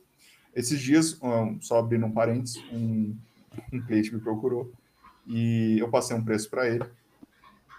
[0.55, 3.15] Esses dias, um, só abrindo um parênteses, um,
[3.71, 4.71] um cliente me procurou
[5.25, 6.83] e eu passei um preço para ele.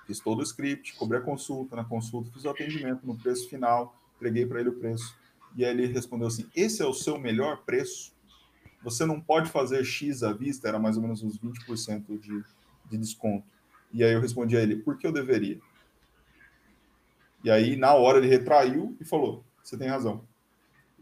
[0.07, 3.97] Fiz todo o script, cobri a consulta, na consulta fiz o atendimento no preço final,
[4.17, 5.15] entreguei para ele o preço.
[5.55, 8.13] E aí ele respondeu assim: Esse é o seu melhor preço?
[8.83, 12.45] Você não pode fazer X à vista, era mais ou menos uns 20% de,
[12.91, 13.47] de desconto.
[13.93, 15.61] E aí eu respondi a ele: Por que eu deveria?
[17.45, 20.25] E aí, na hora, ele retraiu e falou: Você tem razão.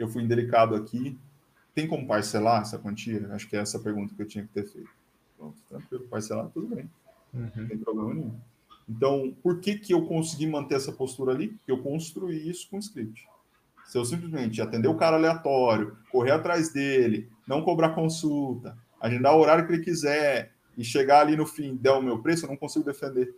[0.00, 1.18] Eu fui indelicado aqui.
[1.74, 3.28] Tem como parcelar essa quantia?
[3.32, 4.88] Acho que é essa pergunta que eu tinha que ter feito.
[5.36, 6.90] Pronto, tranquilo, parcelar, tudo bem.
[7.34, 7.50] Uhum.
[7.54, 8.40] Não tem problema nenhum.
[8.88, 11.48] Então, por que, que eu consegui manter essa postura ali?
[11.48, 13.28] Porque eu construí isso com script.
[13.84, 19.40] Se eu simplesmente atender o cara aleatório, correr atrás dele, não cobrar consulta, agendar o
[19.40, 22.56] horário que ele quiser e chegar ali no fim der o meu preço, eu não
[22.56, 23.34] consigo defender.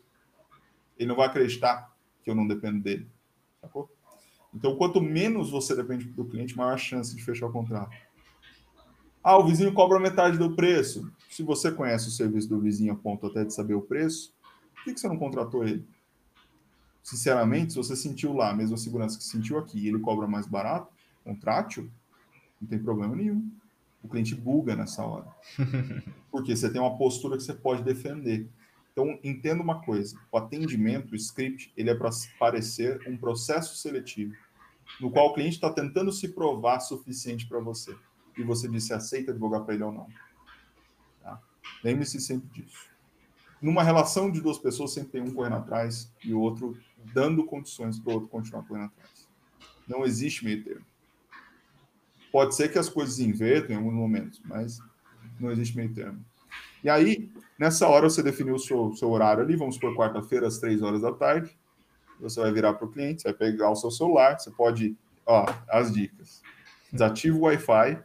[0.97, 3.09] Ele não vai acreditar que eu não dependo dele.
[3.61, 3.91] Sacou?
[4.55, 7.97] Então, quanto menos você depende do cliente, maior a chance de fechar o contrato.
[9.25, 11.11] Ah, o vizinho cobra metade do preço.
[11.31, 14.35] Se você conhece o serviço do vizinho a ponto até de saber o preço,
[14.75, 15.87] por que, que você não contratou ele?
[17.03, 20.47] sinceramente, se você sentiu lá a mesma segurança que sentiu aqui e ele cobra mais
[20.47, 20.93] barato,
[21.25, 21.91] contrate
[22.61, 23.51] não tem problema nenhum.
[24.03, 25.27] O cliente buga nessa hora.
[26.31, 28.49] Porque você tem uma postura que você pode defender.
[28.93, 34.35] Então, entenda uma coisa: o atendimento, o script, ele é para parecer um processo seletivo,
[35.01, 37.97] no qual o cliente está tentando se provar suficiente para você.
[38.37, 40.07] E você disse se aceita advogar para ele ou não.
[41.23, 41.41] Tá?
[41.83, 42.91] Lembre-se sempre disso.
[43.61, 46.77] Numa relação de duas pessoas, sempre tem um correndo atrás e o outro
[47.15, 49.29] dando condições para o outro continuar correndo atrás.
[49.87, 50.85] Não existe meio termo.
[52.31, 54.81] Pode ser que as coisas invertam em alguns momentos, mas
[55.39, 56.25] não existe meio termo.
[56.83, 57.32] E aí,
[57.63, 61.03] nessa hora, você definiu o seu, seu horário ali, vamos por quarta-feira, às três horas
[61.03, 61.57] da tarde.
[62.21, 65.93] Você vai virar para o cliente, vai pegar o seu celular, você pode, ó, as
[65.93, 66.43] dicas.
[66.93, 68.03] Desativa o Wi-Fi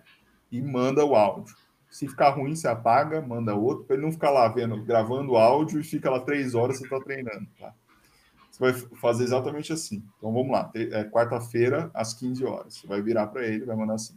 [0.52, 1.56] e manda o áudio.
[1.90, 5.80] Se ficar ruim, você apaga, manda outro, para ele não ficar lá vendo, gravando áudio
[5.80, 7.74] e fica lá três horas você está treinando, tá?
[8.52, 10.04] Você vai fazer exatamente assim.
[10.18, 12.76] Então vamos lá, é quarta-feira, às 15 horas.
[12.76, 14.16] Você vai virar para ele, vai mandar assim.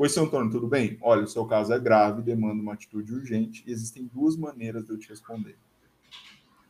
[0.00, 0.96] Oi, seu Antônio, tudo bem?
[1.02, 4.92] Olha, o seu caso é grave, demanda uma atitude urgente e existem duas maneiras de
[4.92, 5.58] eu te responder.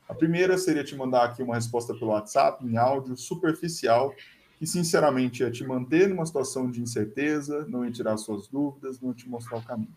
[0.09, 4.15] A primeira seria te mandar aqui uma resposta pelo WhatsApp, em áudio, superficial,
[4.59, 9.13] que sinceramente é te manter numa situação de incerteza, não ia tirar suas dúvidas, não
[9.13, 9.95] te mostrar o caminho.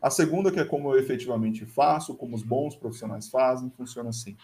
[0.00, 4.34] A segunda, que é como eu efetivamente faço, como os bons profissionais fazem, funciona assim.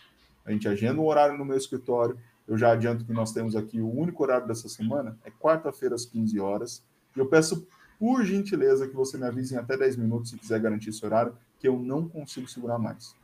[0.45, 2.19] A gente agenda um horário no meu escritório.
[2.47, 6.05] Eu já adianto que nós temos aqui o único horário dessa semana, é quarta-feira às
[6.05, 6.85] 15 horas.
[7.17, 7.67] E eu peço,
[7.99, 11.37] por gentileza, que você me avise em até 10 minutos, se quiser garantir esse horário,
[11.59, 13.15] que eu não consigo segurar mais.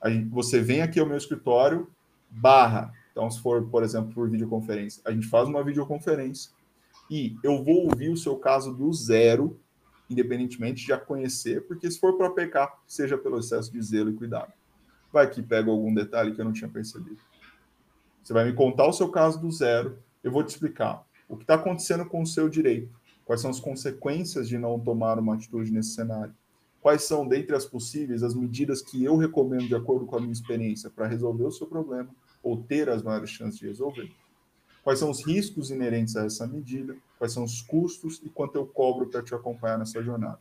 [0.00, 1.90] Aí você vem aqui ao meu escritório,
[2.30, 2.92] barra.
[3.12, 6.52] Então, se for, por exemplo, por videoconferência, a gente faz uma videoconferência
[7.10, 9.58] e eu vou ouvir o seu caso do zero,
[10.08, 14.14] independentemente de a conhecer, porque se for para pecar, seja pelo excesso de zelo e
[14.14, 14.52] cuidado.
[15.12, 17.18] Vai que pega algum detalhe que eu não tinha percebido.
[18.22, 21.44] Você vai me contar o seu caso do zero, eu vou te explicar o que
[21.44, 22.97] está acontecendo com o seu direito,
[23.28, 26.34] quais são as consequências de não tomar uma atitude nesse cenário,
[26.80, 30.32] quais são, dentre as possíveis, as medidas que eu recomendo de acordo com a minha
[30.32, 32.08] experiência para resolver o seu problema
[32.42, 34.10] ou ter as maiores chances de resolver.
[34.82, 38.64] quais são os riscos inerentes a essa medida, quais são os custos e quanto eu
[38.64, 40.38] cobro para te acompanhar nessa jornada.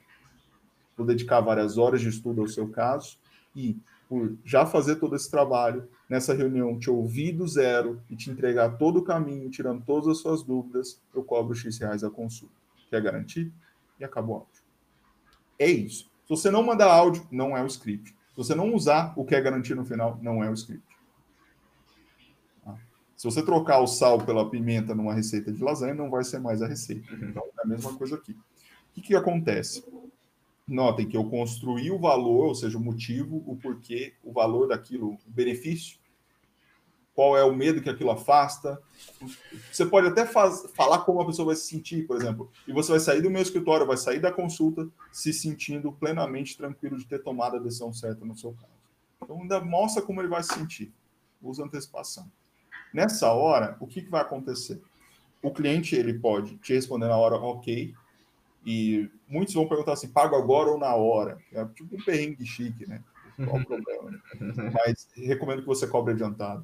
[0.95, 3.17] Vou dedicar várias horas de estudo ao seu caso
[3.53, 3.77] e,
[4.07, 8.77] por já fazer todo esse trabalho, nessa reunião te ouvir do zero e te entregar
[8.77, 12.55] todo o caminho, tirando todas as suas dúvidas, eu cobro X reais a consulta.
[12.89, 13.51] Quer garantir?
[13.99, 14.61] E acabou o áudio.
[15.59, 16.05] É isso.
[16.23, 18.09] Se você não mandar áudio, não é o script.
[18.11, 20.85] Se você não usar o que é garantir no final, não é o script.
[22.63, 22.77] Tá?
[23.15, 26.61] Se você trocar o sal pela pimenta numa receita de lasanha, não vai ser mais
[26.61, 27.13] a receita.
[27.13, 28.33] Então, é a mesma coisa aqui.
[28.33, 28.37] O
[28.93, 29.83] que, que acontece?
[30.67, 35.13] Notem que eu construí o valor, ou seja, o motivo, o porquê, o valor daquilo,
[35.13, 35.97] o benefício,
[37.17, 38.79] qual é o medo que aquilo afasta.
[39.71, 42.91] Você pode até faz, falar como a pessoa vai se sentir, por exemplo, e você
[42.91, 47.23] vai sair do meu escritório, vai sair da consulta se sentindo plenamente tranquilo de ter
[47.23, 48.71] tomado a decisão certa no seu caso.
[49.19, 50.93] Então, ainda mostra como ele vai se sentir.
[51.41, 52.31] Usa antecipação.
[52.93, 54.79] Nessa hora, o que, que vai acontecer?
[55.41, 57.95] O cliente ele pode te responder na hora, ok,
[58.63, 61.39] e muitos vão perguntar assim, pago agora ou na hora?
[61.51, 63.03] É tipo um perrengue chique, né?
[63.37, 64.11] Qual o problema?
[64.11, 64.71] Né?
[64.71, 66.63] Mas recomendo que você cobre adiantado.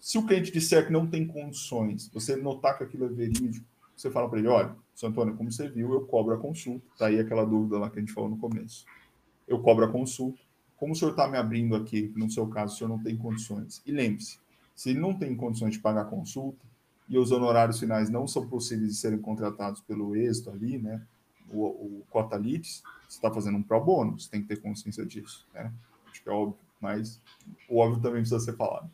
[0.00, 4.10] Se o cliente disser que não tem condições, você notar que aquilo é verídico, você
[4.10, 6.84] fala para ele, olha, seu Antônio, como você viu, eu cobro a consulta.
[6.98, 8.86] Tá aí aquela dúvida lá que a gente falou no começo.
[9.46, 10.40] Eu cobro a consulta.
[10.76, 13.82] Como o senhor está me abrindo aqui, no seu caso, o senhor não tem condições.
[13.84, 14.38] E lembre-se,
[14.74, 16.64] se ele não tem condições de pagar a consulta
[17.06, 21.02] e os honorários finais não são possíveis de serem contratados pelo êxito ali, né?
[21.50, 25.04] o, o cota leads, você está fazendo um pro bono, você tem que ter consciência
[25.04, 25.72] disso, né?
[26.10, 27.20] Acho que é óbvio, mas
[27.68, 28.90] o óbvio também precisa ser falado.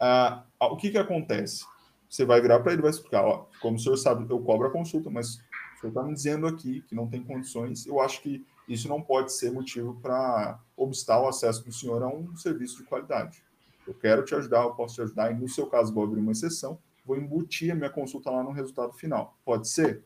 [0.00, 1.64] Ah, o que que acontece?
[2.08, 4.70] Você vai virar para ele vai explicar, ó, como o senhor sabe, eu cobro a
[4.70, 5.36] consulta, mas
[5.76, 9.02] o senhor está me dizendo aqui que não tem condições, eu acho que isso não
[9.02, 13.42] pode ser motivo para obstar o acesso do senhor a um serviço de qualidade.
[13.86, 16.32] Eu quero te ajudar, eu posso te ajudar, e no seu caso vou abrir uma
[16.32, 19.36] exceção, vou embutir a minha consulta lá no resultado final.
[19.44, 20.02] Pode ser?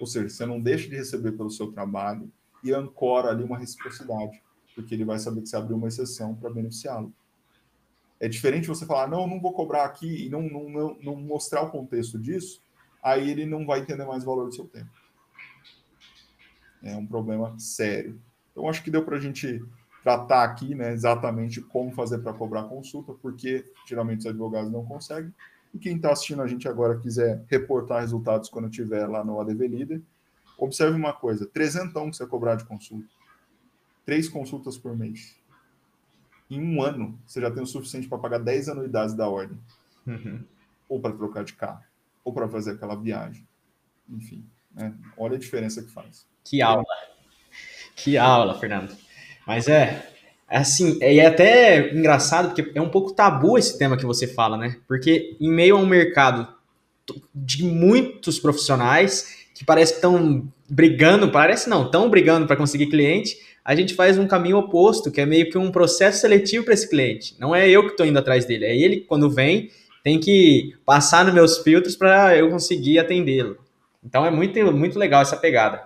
[0.00, 2.30] Ou seja, você não deixa de receber pelo seu trabalho
[2.64, 4.42] e ancora ali uma reciprocidade,
[4.74, 7.12] porque ele vai saber que você abriu uma exceção para beneficiá-lo.
[8.22, 11.62] É diferente você falar, não, não vou cobrar aqui e não, não, não, não mostrar
[11.62, 12.62] o contexto disso,
[13.02, 14.88] aí ele não vai entender mais o valor do seu tempo.
[16.84, 18.16] É um problema sério.
[18.52, 19.60] Então, acho que deu para a gente
[20.04, 25.34] tratar aqui né, exatamente como fazer para cobrar consulta, porque geralmente os advogados não conseguem,
[25.74, 29.66] e quem está assistindo a gente agora quiser reportar resultados quando tiver lá no ADV
[29.66, 30.00] Líder,
[30.56, 33.08] observe uma coisa: trezentão que você cobrar de consulta.
[34.06, 35.41] Três consultas por mês.
[36.50, 39.58] Em um ano, você já tem o suficiente para pagar 10 anuidades da ordem.
[40.06, 40.44] Uhum.
[40.88, 41.82] Ou para trocar de carro.
[42.24, 43.46] Ou para fazer aquela viagem.
[44.08, 44.94] Enfim, né?
[45.16, 46.26] olha a diferença que faz.
[46.44, 46.84] Que aula.
[47.96, 48.94] Que aula, Fernando.
[49.46, 50.06] Mas é,
[50.48, 54.26] é assim, é, é até engraçado, porque é um pouco tabu esse tema que você
[54.26, 54.76] fala, né?
[54.86, 56.48] Porque em meio a um mercado
[57.34, 63.36] de muitos profissionais que parece que estão brigando, parece não, estão brigando para conseguir cliente,
[63.64, 66.88] a gente faz um caminho oposto, que é meio que um processo seletivo para esse
[66.88, 67.36] cliente.
[67.38, 69.70] Não é eu que estou indo atrás dele, é ele que quando vem
[70.02, 73.56] tem que passar nos meus filtros para eu conseguir atendê-lo.
[74.04, 75.82] Então é muito, muito legal essa pegada.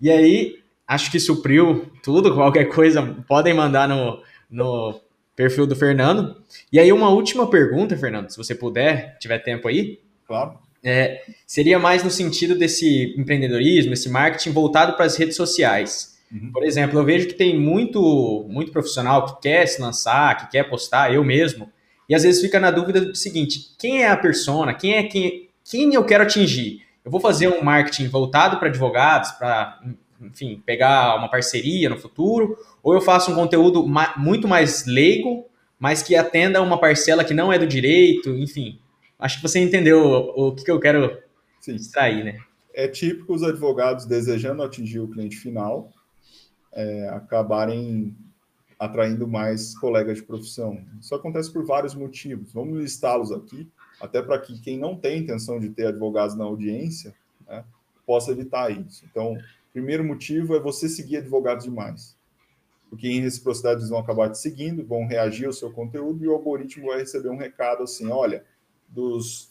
[0.00, 2.32] E aí, acho que supriu tudo.
[2.34, 5.00] Qualquer coisa, podem mandar no, no
[5.36, 6.36] perfil do Fernando.
[6.72, 10.00] E aí, uma última pergunta, Fernando, se você puder, tiver tempo aí.
[10.26, 10.58] Claro.
[10.82, 16.15] É, seria mais no sentido desse empreendedorismo, esse marketing voltado para as redes sociais.
[16.32, 16.50] Uhum.
[16.52, 20.64] Por exemplo, eu vejo que tem muito, muito profissional que quer se lançar, que quer
[20.64, 21.70] postar, eu mesmo,
[22.08, 24.74] e às vezes fica na dúvida do seguinte: quem é a persona?
[24.74, 26.82] Quem é quem, quem eu quero atingir?
[27.04, 29.80] Eu vou fazer um marketing voltado para advogados, para
[30.20, 35.46] enfim, pegar uma parceria no futuro, ou eu faço um conteúdo ma muito mais leigo,
[35.78, 38.80] mas que atenda uma parcela que não é do direito, enfim.
[39.18, 41.18] Acho que você entendeu o, o que, que, eu quero
[41.60, 41.76] Sim.
[41.76, 42.38] extrair, né?
[42.74, 45.90] É típico os advogados desejando atingir o cliente final
[46.76, 48.16] é, acabarem
[48.78, 50.84] atraindo mais colegas de profissão.
[51.00, 52.52] Isso acontece por vários motivos.
[52.52, 53.68] Vamos listá-los aqui,
[54.00, 57.12] até para que quem não tem intenção de ter advogados na audiência
[57.48, 57.64] né,
[58.06, 59.04] possa evitar isso.
[59.10, 59.36] Então,
[59.76, 62.16] Primeiro motivo é você seguir advogados demais.
[62.88, 66.32] Porque em reciprocidade eles vão acabar te seguindo, vão reagir ao seu conteúdo e o
[66.32, 68.42] algoritmo vai receber um recado assim: olha,
[68.88, 69.50] dos,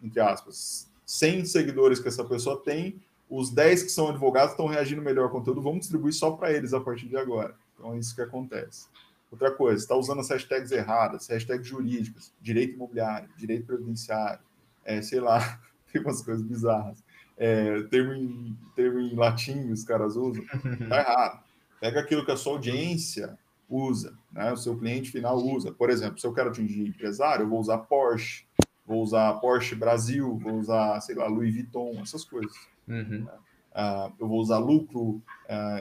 [0.00, 5.00] entre aspas, 100 seguidores que essa pessoa tem, os 10 que são advogados estão reagindo
[5.00, 7.54] melhor ao conteúdo, vamos distribuir só para eles a partir de agora.
[7.74, 8.88] Então é isso que acontece.
[9.30, 14.40] Outra coisa, está usando as hashtags erradas, hashtags jurídicas, direito imobiliário, direito previdenciário,
[14.84, 15.60] é, sei lá,
[15.92, 17.02] tem umas coisas bizarras
[17.40, 20.44] é, termo, em, termo em latim os caras usam,
[20.90, 21.42] tá errado.
[21.80, 24.52] Pega aquilo que a sua audiência usa, né?
[24.52, 25.72] o seu cliente final usa.
[25.72, 28.44] Por exemplo, se eu quero atingir empresário, eu vou usar Porsche.
[28.86, 32.54] Vou usar Porsche Brasil, vou usar, sei lá, Louis Vuitton, essas coisas.
[32.88, 33.26] Uhum.
[33.72, 35.22] Uh, eu vou usar lucro, uh,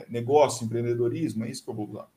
[0.07, 2.07] negócio, empreendedorismo, é isso que eu vou usar.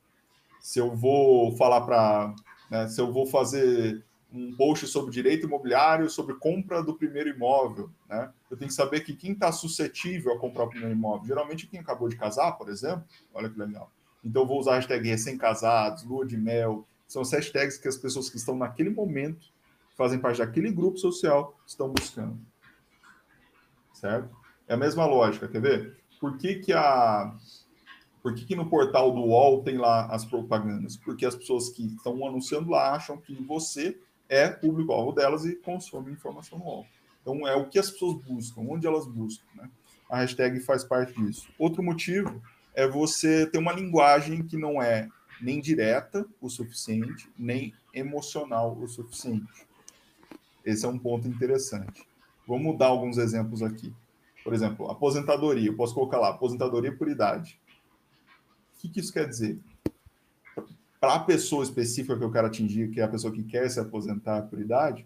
[0.59, 2.35] Se eu vou falar para.
[2.69, 7.89] Né, se eu vou fazer um post sobre direito imobiliário, sobre compra do primeiro imóvel,
[8.09, 8.31] né?
[8.49, 11.79] Eu tenho que saber que quem está suscetível a comprar o primeiro imóvel, geralmente quem
[11.79, 13.91] acabou de casar, por exemplo, olha que legal.
[14.25, 17.97] Então eu vou usar a hashtag recém-casados, lua de mel, são as hashtags que as
[17.97, 19.51] pessoas que estão naquele momento,
[19.95, 22.39] fazem parte daquele grupo social, estão buscando.
[23.93, 24.35] Certo?
[24.67, 25.97] É a mesma lógica, quer ver?
[26.19, 27.35] Por que, que a.
[28.21, 30.95] Por que, que no portal do UOL tem lá as propagandas?
[30.95, 36.13] Porque as pessoas que estão anunciando lá acham que você é público-alvo delas e consomem
[36.13, 36.85] informação no UOL.
[37.21, 39.45] Então, é o que as pessoas buscam, onde elas buscam.
[39.55, 39.69] Né?
[40.09, 41.49] A hashtag faz parte disso.
[41.59, 42.41] Outro motivo
[42.73, 45.09] é você ter uma linguagem que não é
[45.41, 49.67] nem direta o suficiente, nem emocional o suficiente.
[50.65, 52.07] Esse é um ponto interessante.
[52.47, 53.93] Vamos dar alguns exemplos aqui.
[54.43, 55.69] Por exemplo, aposentadoria.
[55.69, 57.59] Eu posso colocar lá, aposentadoria por idade.
[58.77, 59.59] O que, que isso quer dizer?
[60.99, 63.79] Para a pessoa específica que eu quero atingir, que é a pessoa que quer se
[63.79, 65.05] aposentar por idade,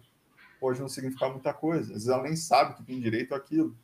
[0.60, 1.84] pode não significar muita coisa.
[1.84, 3.76] Às vezes ela nem sabe que tem direito àquilo.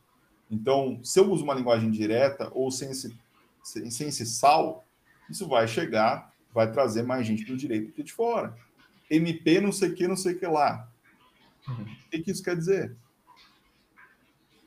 [0.51, 3.17] Então, se eu uso uma linguagem direta ou sem esse,
[3.63, 4.85] sem, sem esse sal,
[5.29, 8.57] isso vai chegar, vai trazer mais gente do direito que de fora.
[9.11, 10.89] MP não sei o que, não sei o que lá.
[11.69, 11.85] Uhum.
[11.85, 12.97] O que, que isso quer dizer?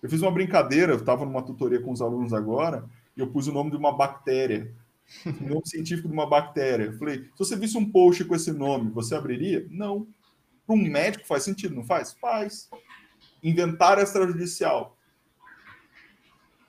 [0.01, 3.47] Eu fiz uma brincadeira, eu estava numa tutoria com os alunos agora, e eu pus
[3.47, 4.73] o nome de uma bactéria,
[5.25, 6.85] o nome científico de uma bactéria.
[6.85, 9.65] Eu falei, se você visse um post com esse nome, você abriria?
[9.69, 10.07] Não.
[10.65, 12.13] Para um médico faz sentido, não faz?
[12.13, 12.69] Faz.
[13.41, 14.97] Inventário extrajudicial.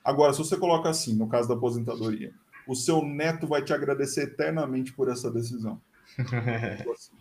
[0.04, 2.32] Agora, se você coloca assim, no caso da aposentadoria,
[2.66, 5.80] o seu neto vai te agradecer eternamente por essa decisão.
[6.94, 7.16] assim.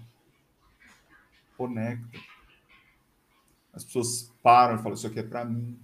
[1.57, 2.19] Conecta.
[3.77, 5.79] As pessoas param e falam, isso aqui é para mim.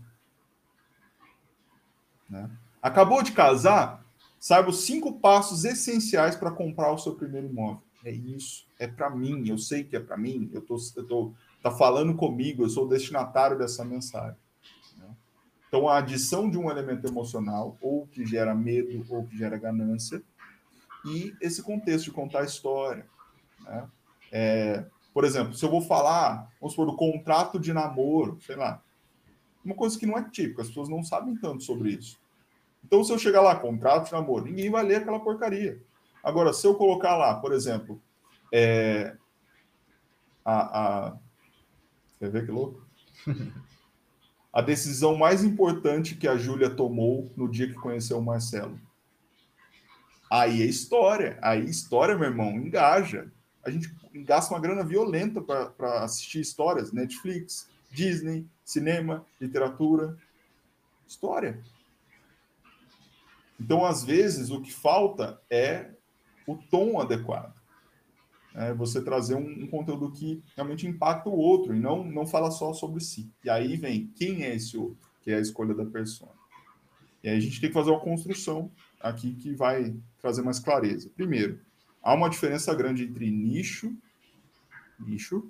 [2.28, 2.50] Né?
[2.82, 4.04] Acabou de casar?
[4.40, 7.84] Saiba os cinco passos essenciais para comprar o seu primeiro imóvel.
[8.04, 11.34] É isso, é para mim, eu sei que é para mim, eu tô, eu tô
[11.62, 14.38] tá falando comigo, eu sou o destinatário dessa mensagem.
[14.98, 15.08] Né?
[15.68, 20.22] Então, a adição de um elemento emocional, ou que gera medo, ou que gera ganância,
[21.06, 23.06] e esse contexto de contar a história.
[23.62, 23.88] Né?
[24.32, 28.82] É, por exemplo, se eu vou falar, vamos supor, do contrato de namoro, sei lá,
[29.64, 32.20] uma coisa que não é típica, as pessoas não sabem tanto sobre isso.
[32.84, 35.82] Então, se eu chegar lá, contrato de namoro, ninguém vai ler aquela porcaria.
[36.24, 38.02] Agora, se eu colocar lá, por exemplo,
[38.52, 39.16] é,
[40.44, 41.18] a, a.
[42.20, 42.86] Quer ver que louco?
[44.52, 48.80] a decisão mais importante que a Júlia tomou no dia que conheceu o Marcelo.
[50.30, 51.38] Aí é história.
[51.42, 53.32] Aí história, meu irmão, engaja.
[53.64, 53.94] A gente
[54.26, 56.92] gasta uma grana violenta para assistir histórias.
[56.92, 60.18] Netflix, Disney, cinema, literatura,
[61.08, 61.62] história.
[63.60, 65.92] Então, às vezes, o que falta é
[66.46, 67.54] o tom adequado.
[68.56, 72.52] É você trazer um, um, conteúdo que realmente impacta o outro e não, não fala
[72.52, 73.32] só sobre si.
[73.44, 76.32] E aí vem quem é esse outro, que é a escolha da pessoa.
[77.24, 81.10] E aí a gente tem que fazer uma construção aqui que vai trazer mais clareza.
[81.16, 81.60] Primeiro,
[82.04, 83.96] há uma diferença grande entre nicho,
[85.00, 85.50] nicho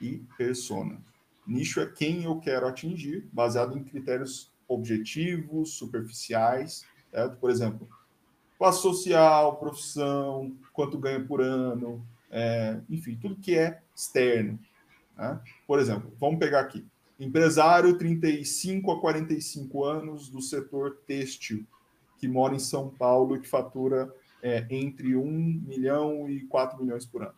[0.00, 1.00] e persona.
[1.46, 7.36] Nicho é quem eu quero atingir, baseado em critérios objetivos, superficiais, certo?
[7.36, 7.88] Por exemplo,
[8.58, 14.58] classe social, profissão, quanto ganha por ano, é, enfim, tudo que é externo.
[15.16, 15.40] Né?
[15.66, 16.84] Por exemplo, vamos pegar aqui,
[17.20, 21.64] empresário 35 a 45 anos do setor têxtil,
[22.18, 24.12] que mora em São Paulo e que fatura
[24.44, 25.24] é, entre 1
[25.66, 27.34] milhão e 4 milhões por ano.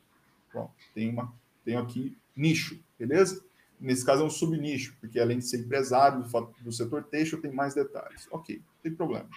[0.53, 1.33] Bom, tem, uma,
[1.65, 3.45] tem aqui nicho, beleza?
[3.81, 7.53] Nesse caso é um subnicho, porque além de ser empresário do, do setor têxtil, tem
[7.53, 8.27] mais detalhes.
[8.33, 9.29] Ok, não tem problema.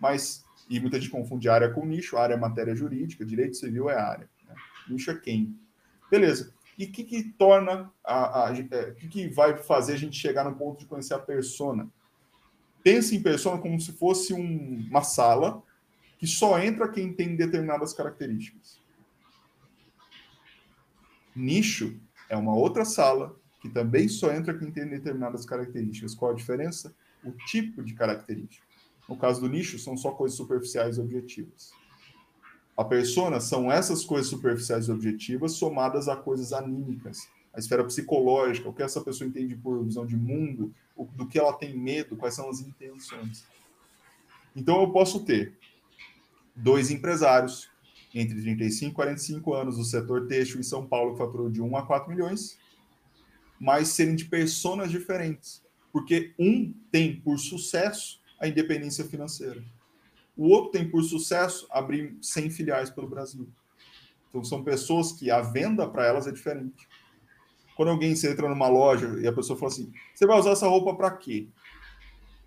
[0.00, 4.00] Mas, e muita gente confunde área com nicho, área é matéria jurídica, direito civil é
[4.00, 4.30] área.
[4.48, 4.54] Né?
[4.88, 5.54] Nicho é quem.
[6.10, 6.54] Beleza.
[6.78, 10.44] E o que, que torna, a, a, é, que, que vai fazer a gente chegar
[10.44, 11.86] no ponto de conhecer a persona?
[12.82, 15.62] Pense em persona como se fosse um, uma sala
[16.20, 18.78] que só entra quem tem determinadas características.
[21.34, 21.98] Nicho
[22.28, 26.14] é uma outra sala que também só entra quem tem determinadas características.
[26.14, 26.94] Qual a diferença?
[27.24, 28.66] O tipo de característica.
[29.08, 31.72] No caso do nicho, são só coisas superficiais e objetivas.
[32.76, 38.68] A persona são essas coisas superficiais e objetivas somadas a coisas anímicas, a esfera psicológica,
[38.68, 40.72] o que essa pessoa entende por visão de mundo,
[41.14, 43.46] do que ela tem medo, quais são as intenções.
[44.54, 45.58] Então eu posso ter
[46.54, 47.70] dois empresários
[48.14, 51.76] entre 35 e 45 anos do setor têxtil em São Paulo que faturou de 1
[51.76, 52.58] a 4 milhões
[53.60, 55.62] mas serem de personas diferentes.
[55.92, 59.62] Porque um tem por sucesso a independência financeira.
[60.34, 63.46] O outro tem por sucesso abrir 100 filiais pelo Brasil.
[64.28, 66.88] Então são pessoas que a venda para elas é diferente.
[67.76, 70.68] Quando alguém se entra numa loja e a pessoa fala assim: "Você vai usar essa
[70.68, 71.48] roupa para quê?"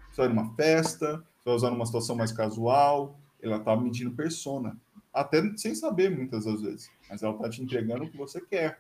[0.10, 4.78] Você vai numa festa, você vai usar numa situação mais casual, ela está medindo persona,
[5.14, 8.80] até sem saber muitas das vezes, mas ela está te entregando o que você quer.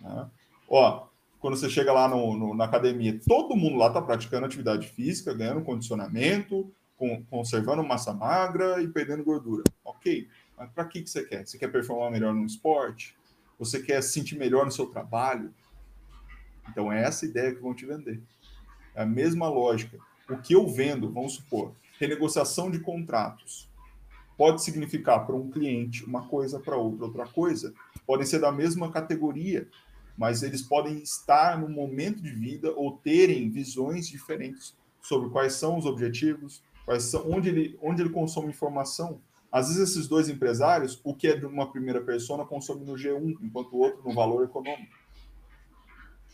[0.00, 0.28] Né?
[0.68, 1.06] Ó,
[1.38, 5.32] quando você chega lá no, no, na academia, todo mundo lá está praticando atividade física,
[5.32, 9.64] ganhando condicionamento, com, conservando massa magra e perdendo gordura.
[9.82, 10.28] Ok,
[10.58, 11.46] mas para que, que você quer?
[11.46, 13.16] Você quer performar melhor no esporte?
[13.58, 15.54] Você quer se sentir melhor no seu trabalho?
[16.68, 18.20] Então é essa ideia que vão te vender.
[18.94, 19.98] É a mesma lógica.
[20.28, 23.68] O que eu vendo, vamos supor, renegociação de contratos,
[24.36, 27.74] pode significar para um cliente uma coisa, para outro outra coisa.
[28.06, 29.68] Podem ser da mesma categoria,
[30.16, 35.76] mas eles podem estar no momento de vida ou terem visões diferentes sobre quais são
[35.76, 39.20] os objetivos, quais são, onde, ele, onde ele consome informação.
[39.52, 43.36] Às vezes, esses dois empresários, o que é de uma primeira pessoa, consome no G1,
[43.42, 44.99] enquanto o outro no valor econômico.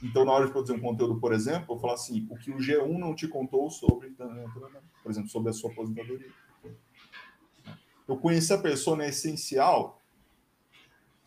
[0.03, 2.59] Então, na hora de produzir um conteúdo, por exemplo, eu falo assim: o que o
[2.59, 4.15] G1 não te contou sobre,
[5.03, 6.31] por exemplo, sobre a sua aposentadoria.
[8.07, 10.01] Eu conhecer a pessoa é essencial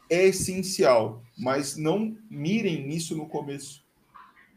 [0.10, 3.86] é essencial, mas não mirem nisso no começo.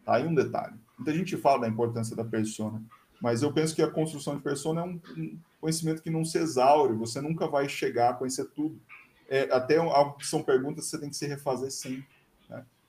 [0.04, 0.74] Tá aí um detalhe.
[0.98, 2.82] Muita gente fala da importância da persona,
[3.20, 6.38] mas eu penso que a construção de persona é um, um conhecimento que não se
[6.38, 8.80] exaure, você nunca vai chegar a conhecer tudo.
[9.28, 9.76] É, até
[10.20, 12.06] são perguntas que você tem que se refazer sempre.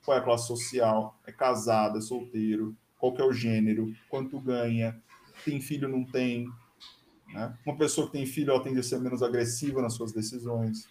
[0.04, 1.18] Qual é a classe social?
[1.26, 2.76] É casado, é solteiro?
[2.98, 3.92] Qual que é o gênero?
[4.08, 5.00] Quanto ganha?
[5.44, 6.48] Tem filho, não tem?
[7.32, 7.56] Né?
[7.66, 10.88] Uma pessoa que tem filho, ela tende a ser menos agressiva nas suas decisões.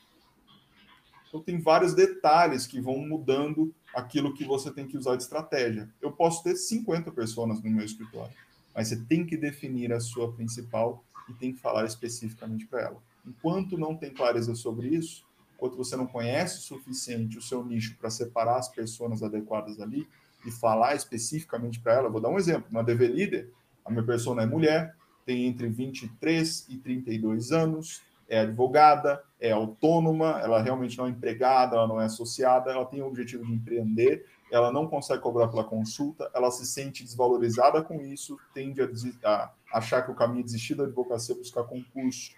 [1.28, 5.90] Então, tem vários detalhes que vão mudando aquilo que você tem que usar de estratégia.
[6.02, 8.36] Eu posso ter 50 pessoas no meu escritório,
[8.76, 13.04] mas você tem que definir a sua principal e tem que falar especificamente para ela.
[13.26, 15.26] Enquanto não tem clareza sobre isso,
[15.64, 20.06] enquanto você não conhece o suficiente o seu nicho para separar as pessoas adequadas ali
[20.46, 22.68] e falar especificamente para ela, vou dar um exemplo.
[22.70, 23.50] Na DV Líder,
[23.86, 24.94] a minha pessoa é mulher,
[25.26, 31.78] tem entre 23 e 32 anos, é advogada, é autônoma, ela realmente não é empregada,
[31.78, 35.64] ela não é associada, ela tem o objetivo de empreender, ela não consegue cobrar pela
[35.64, 38.88] consulta, ela se sente desvalorizada com isso, tende a,
[39.24, 42.32] a achar que o caminho é desistir da advocacia, buscar concurso,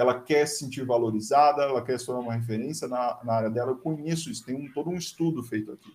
[0.00, 3.72] ela quer se sentir valorizada, ela quer se tornar uma referência na, na área dela.
[3.72, 5.92] Eu conheço isso, tem um, todo um estudo feito aqui.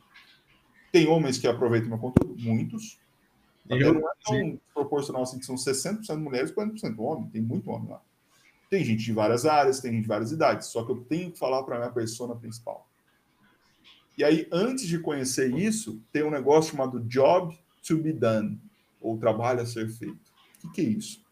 [0.92, 2.40] Tem homens que aproveitam meu conteúdo?
[2.40, 3.00] Muitos.
[3.68, 4.60] Eu, não é tão sim.
[4.76, 7.32] proporcional assim, que são 60% mulheres e 40% homem.
[7.32, 8.02] Tem muito homem lá.
[8.70, 11.40] Tem gente de várias áreas, tem gente de várias idades, só que eu tenho que
[11.40, 12.88] falar para a minha persona principal.
[14.16, 18.62] E aí, antes de conhecer isso, tem um negócio chamado job to be done,
[19.02, 20.32] ou trabalho a ser feito.
[20.64, 21.25] O que, que é isso?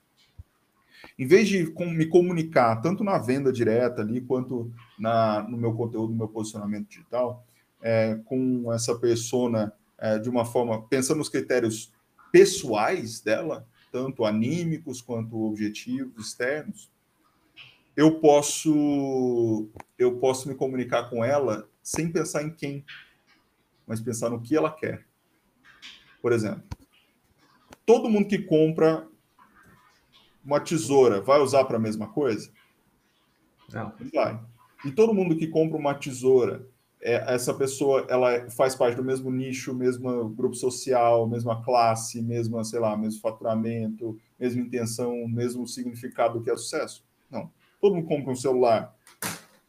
[1.18, 6.11] Em vez de me comunicar tanto na venda direta ali, quanto na, no meu conteúdo,
[6.11, 7.45] no meu posicionamento digital,
[7.82, 11.91] é, com essa persona é, de uma forma, pensando nos critérios
[12.32, 16.91] pessoais dela, tanto anímicos quanto objetivos externos,
[17.95, 22.84] eu posso eu posso me comunicar com ela sem pensar em quem,
[23.86, 25.05] mas pensar no que ela quer.
[26.22, 26.64] Por exemplo,
[27.86, 29.07] todo mundo que compra
[30.43, 32.51] uma tesoura vai usar para a mesma coisa?
[33.71, 33.93] Não.
[34.13, 34.39] Vai.
[34.85, 36.67] E todo mundo que compra uma tesoura,
[37.01, 42.63] é, essa pessoa ela faz parte do mesmo nicho, mesmo grupo social, mesma classe, mesma,
[42.63, 47.03] sei lá, mesmo faturamento, mesma intenção, mesmo significado que é sucesso?
[47.29, 47.49] Não.
[47.79, 48.95] Todo mundo compra um celular,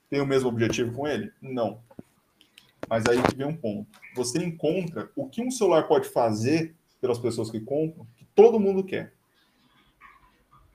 [0.08, 1.32] tem o mesmo objetivo com ele?
[1.42, 1.80] Não.
[2.88, 3.88] Mas aí que vem um ponto.
[4.14, 8.84] Você encontra o que um celular pode fazer pelas pessoas que compram, que todo mundo
[8.84, 9.12] quer.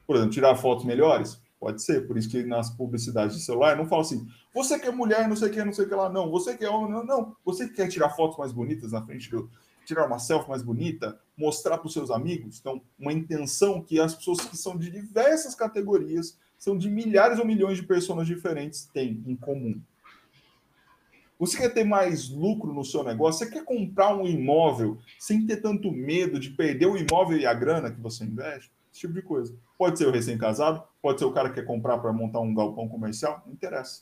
[0.10, 1.40] Por exemplo, tirar fotos melhores?
[1.60, 2.08] Pode ser.
[2.08, 5.36] Por isso que nas publicidades de celular não fala assim, você que é mulher, não
[5.36, 6.10] sei o que, não sei o que lá.
[6.10, 7.06] Não, você que é homem, não.
[7.06, 9.48] Não, você que quer tirar fotos mais bonitas na frente do...
[9.86, 12.58] Tirar uma selfie mais bonita, mostrar para os seus amigos.
[12.60, 17.46] Então, uma intenção que as pessoas que são de diversas categorias são de milhares ou
[17.46, 19.80] milhões de pessoas diferentes têm em comum.
[21.40, 23.46] Você quer ter mais lucro no seu negócio?
[23.46, 27.54] Você quer comprar um imóvel sem ter tanto medo de perder o imóvel e a
[27.54, 28.70] grana que você investe?
[28.92, 29.56] Esse tipo de coisa.
[29.78, 32.90] Pode ser o recém-casado, pode ser o cara que quer comprar para montar um galpão
[32.90, 34.02] comercial, não interessa.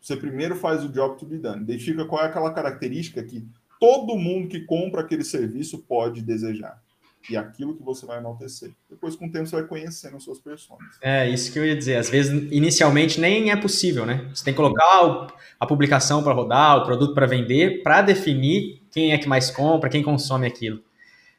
[0.00, 1.62] Você primeiro faz o job to be done.
[1.62, 3.46] Identifica qual é aquela característica que
[3.78, 6.82] todo mundo que compra aquele serviço pode desejar
[7.28, 8.70] e aquilo que você vai enaltecer.
[8.88, 10.80] Depois, com o tempo, você vai conhecendo as suas pessoas.
[11.00, 11.96] É, isso que eu ia dizer.
[11.96, 14.28] Às vezes, inicialmente, nem é possível, né?
[14.34, 19.12] Você tem que colocar a publicação para rodar, o produto para vender, para definir quem
[19.12, 20.82] é que mais compra, quem consome aquilo.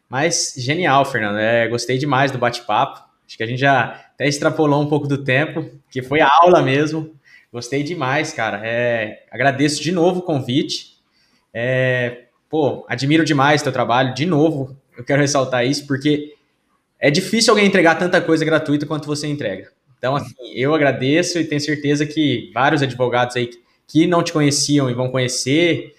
[0.10, 1.38] Mas genial, Fernando.
[1.38, 3.02] É, gostei demais do bate-papo.
[3.26, 6.62] Acho que a gente já até extrapolou um pouco do tempo, que foi a aula
[6.62, 7.16] mesmo.
[7.52, 8.62] Gostei demais, cara.
[8.64, 10.98] É, agradeço de novo o convite.
[11.54, 14.14] É, pô, admiro demais o teu trabalho.
[14.14, 16.36] De novo, eu quero ressaltar isso, porque
[17.00, 19.72] é difícil alguém entregar tanta coisa gratuita quanto você entrega.
[19.98, 23.50] Então, assim, eu agradeço e tenho certeza que vários advogados aí
[23.88, 25.96] que não te conheciam e vão conhecer,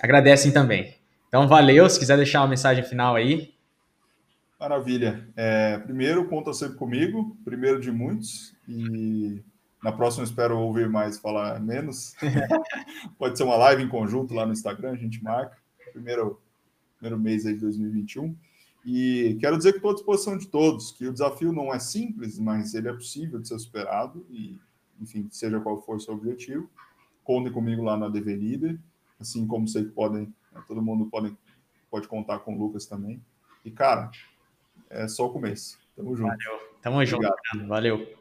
[0.00, 0.94] agradecem também.
[1.28, 1.88] Então, valeu.
[1.88, 3.52] Se quiser deixar uma mensagem final aí.
[4.58, 5.28] Maravilha.
[5.36, 9.40] É, primeiro, conta sempre comigo, primeiro de muitos, e
[9.82, 12.16] na próxima espero ouvir mais, falar menos.
[13.16, 15.56] Pode ser uma live em conjunto lá no Instagram, a gente marca.
[15.92, 16.40] Primeiro,
[16.98, 18.36] primeiro mês aí de 2021.
[18.84, 22.38] E quero dizer que estou à disposição de todos, que o desafio não é simples,
[22.38, 24.58] mas ele é possível de ser superado, e,
[25.00, 26.68] enfim, seja qual for o seu objetivo.
[27.24, 28.80] Contem comigo lá na DV Líder,
[29.20, 31.36] assim como sei que podem, né, todo mundo pode,
[31.90, 33.22] pode contar com o Lucas também.
[33.64, 34.10] E, cara,
[34.88, 35.78] é só o começo.
[35.94, 36.28] Tamo junto.
[36.28, 36.68] Valeu.
[36.80, 37.34] Tamo Obrigado.
[37.52, 38.18] junto, Valeu.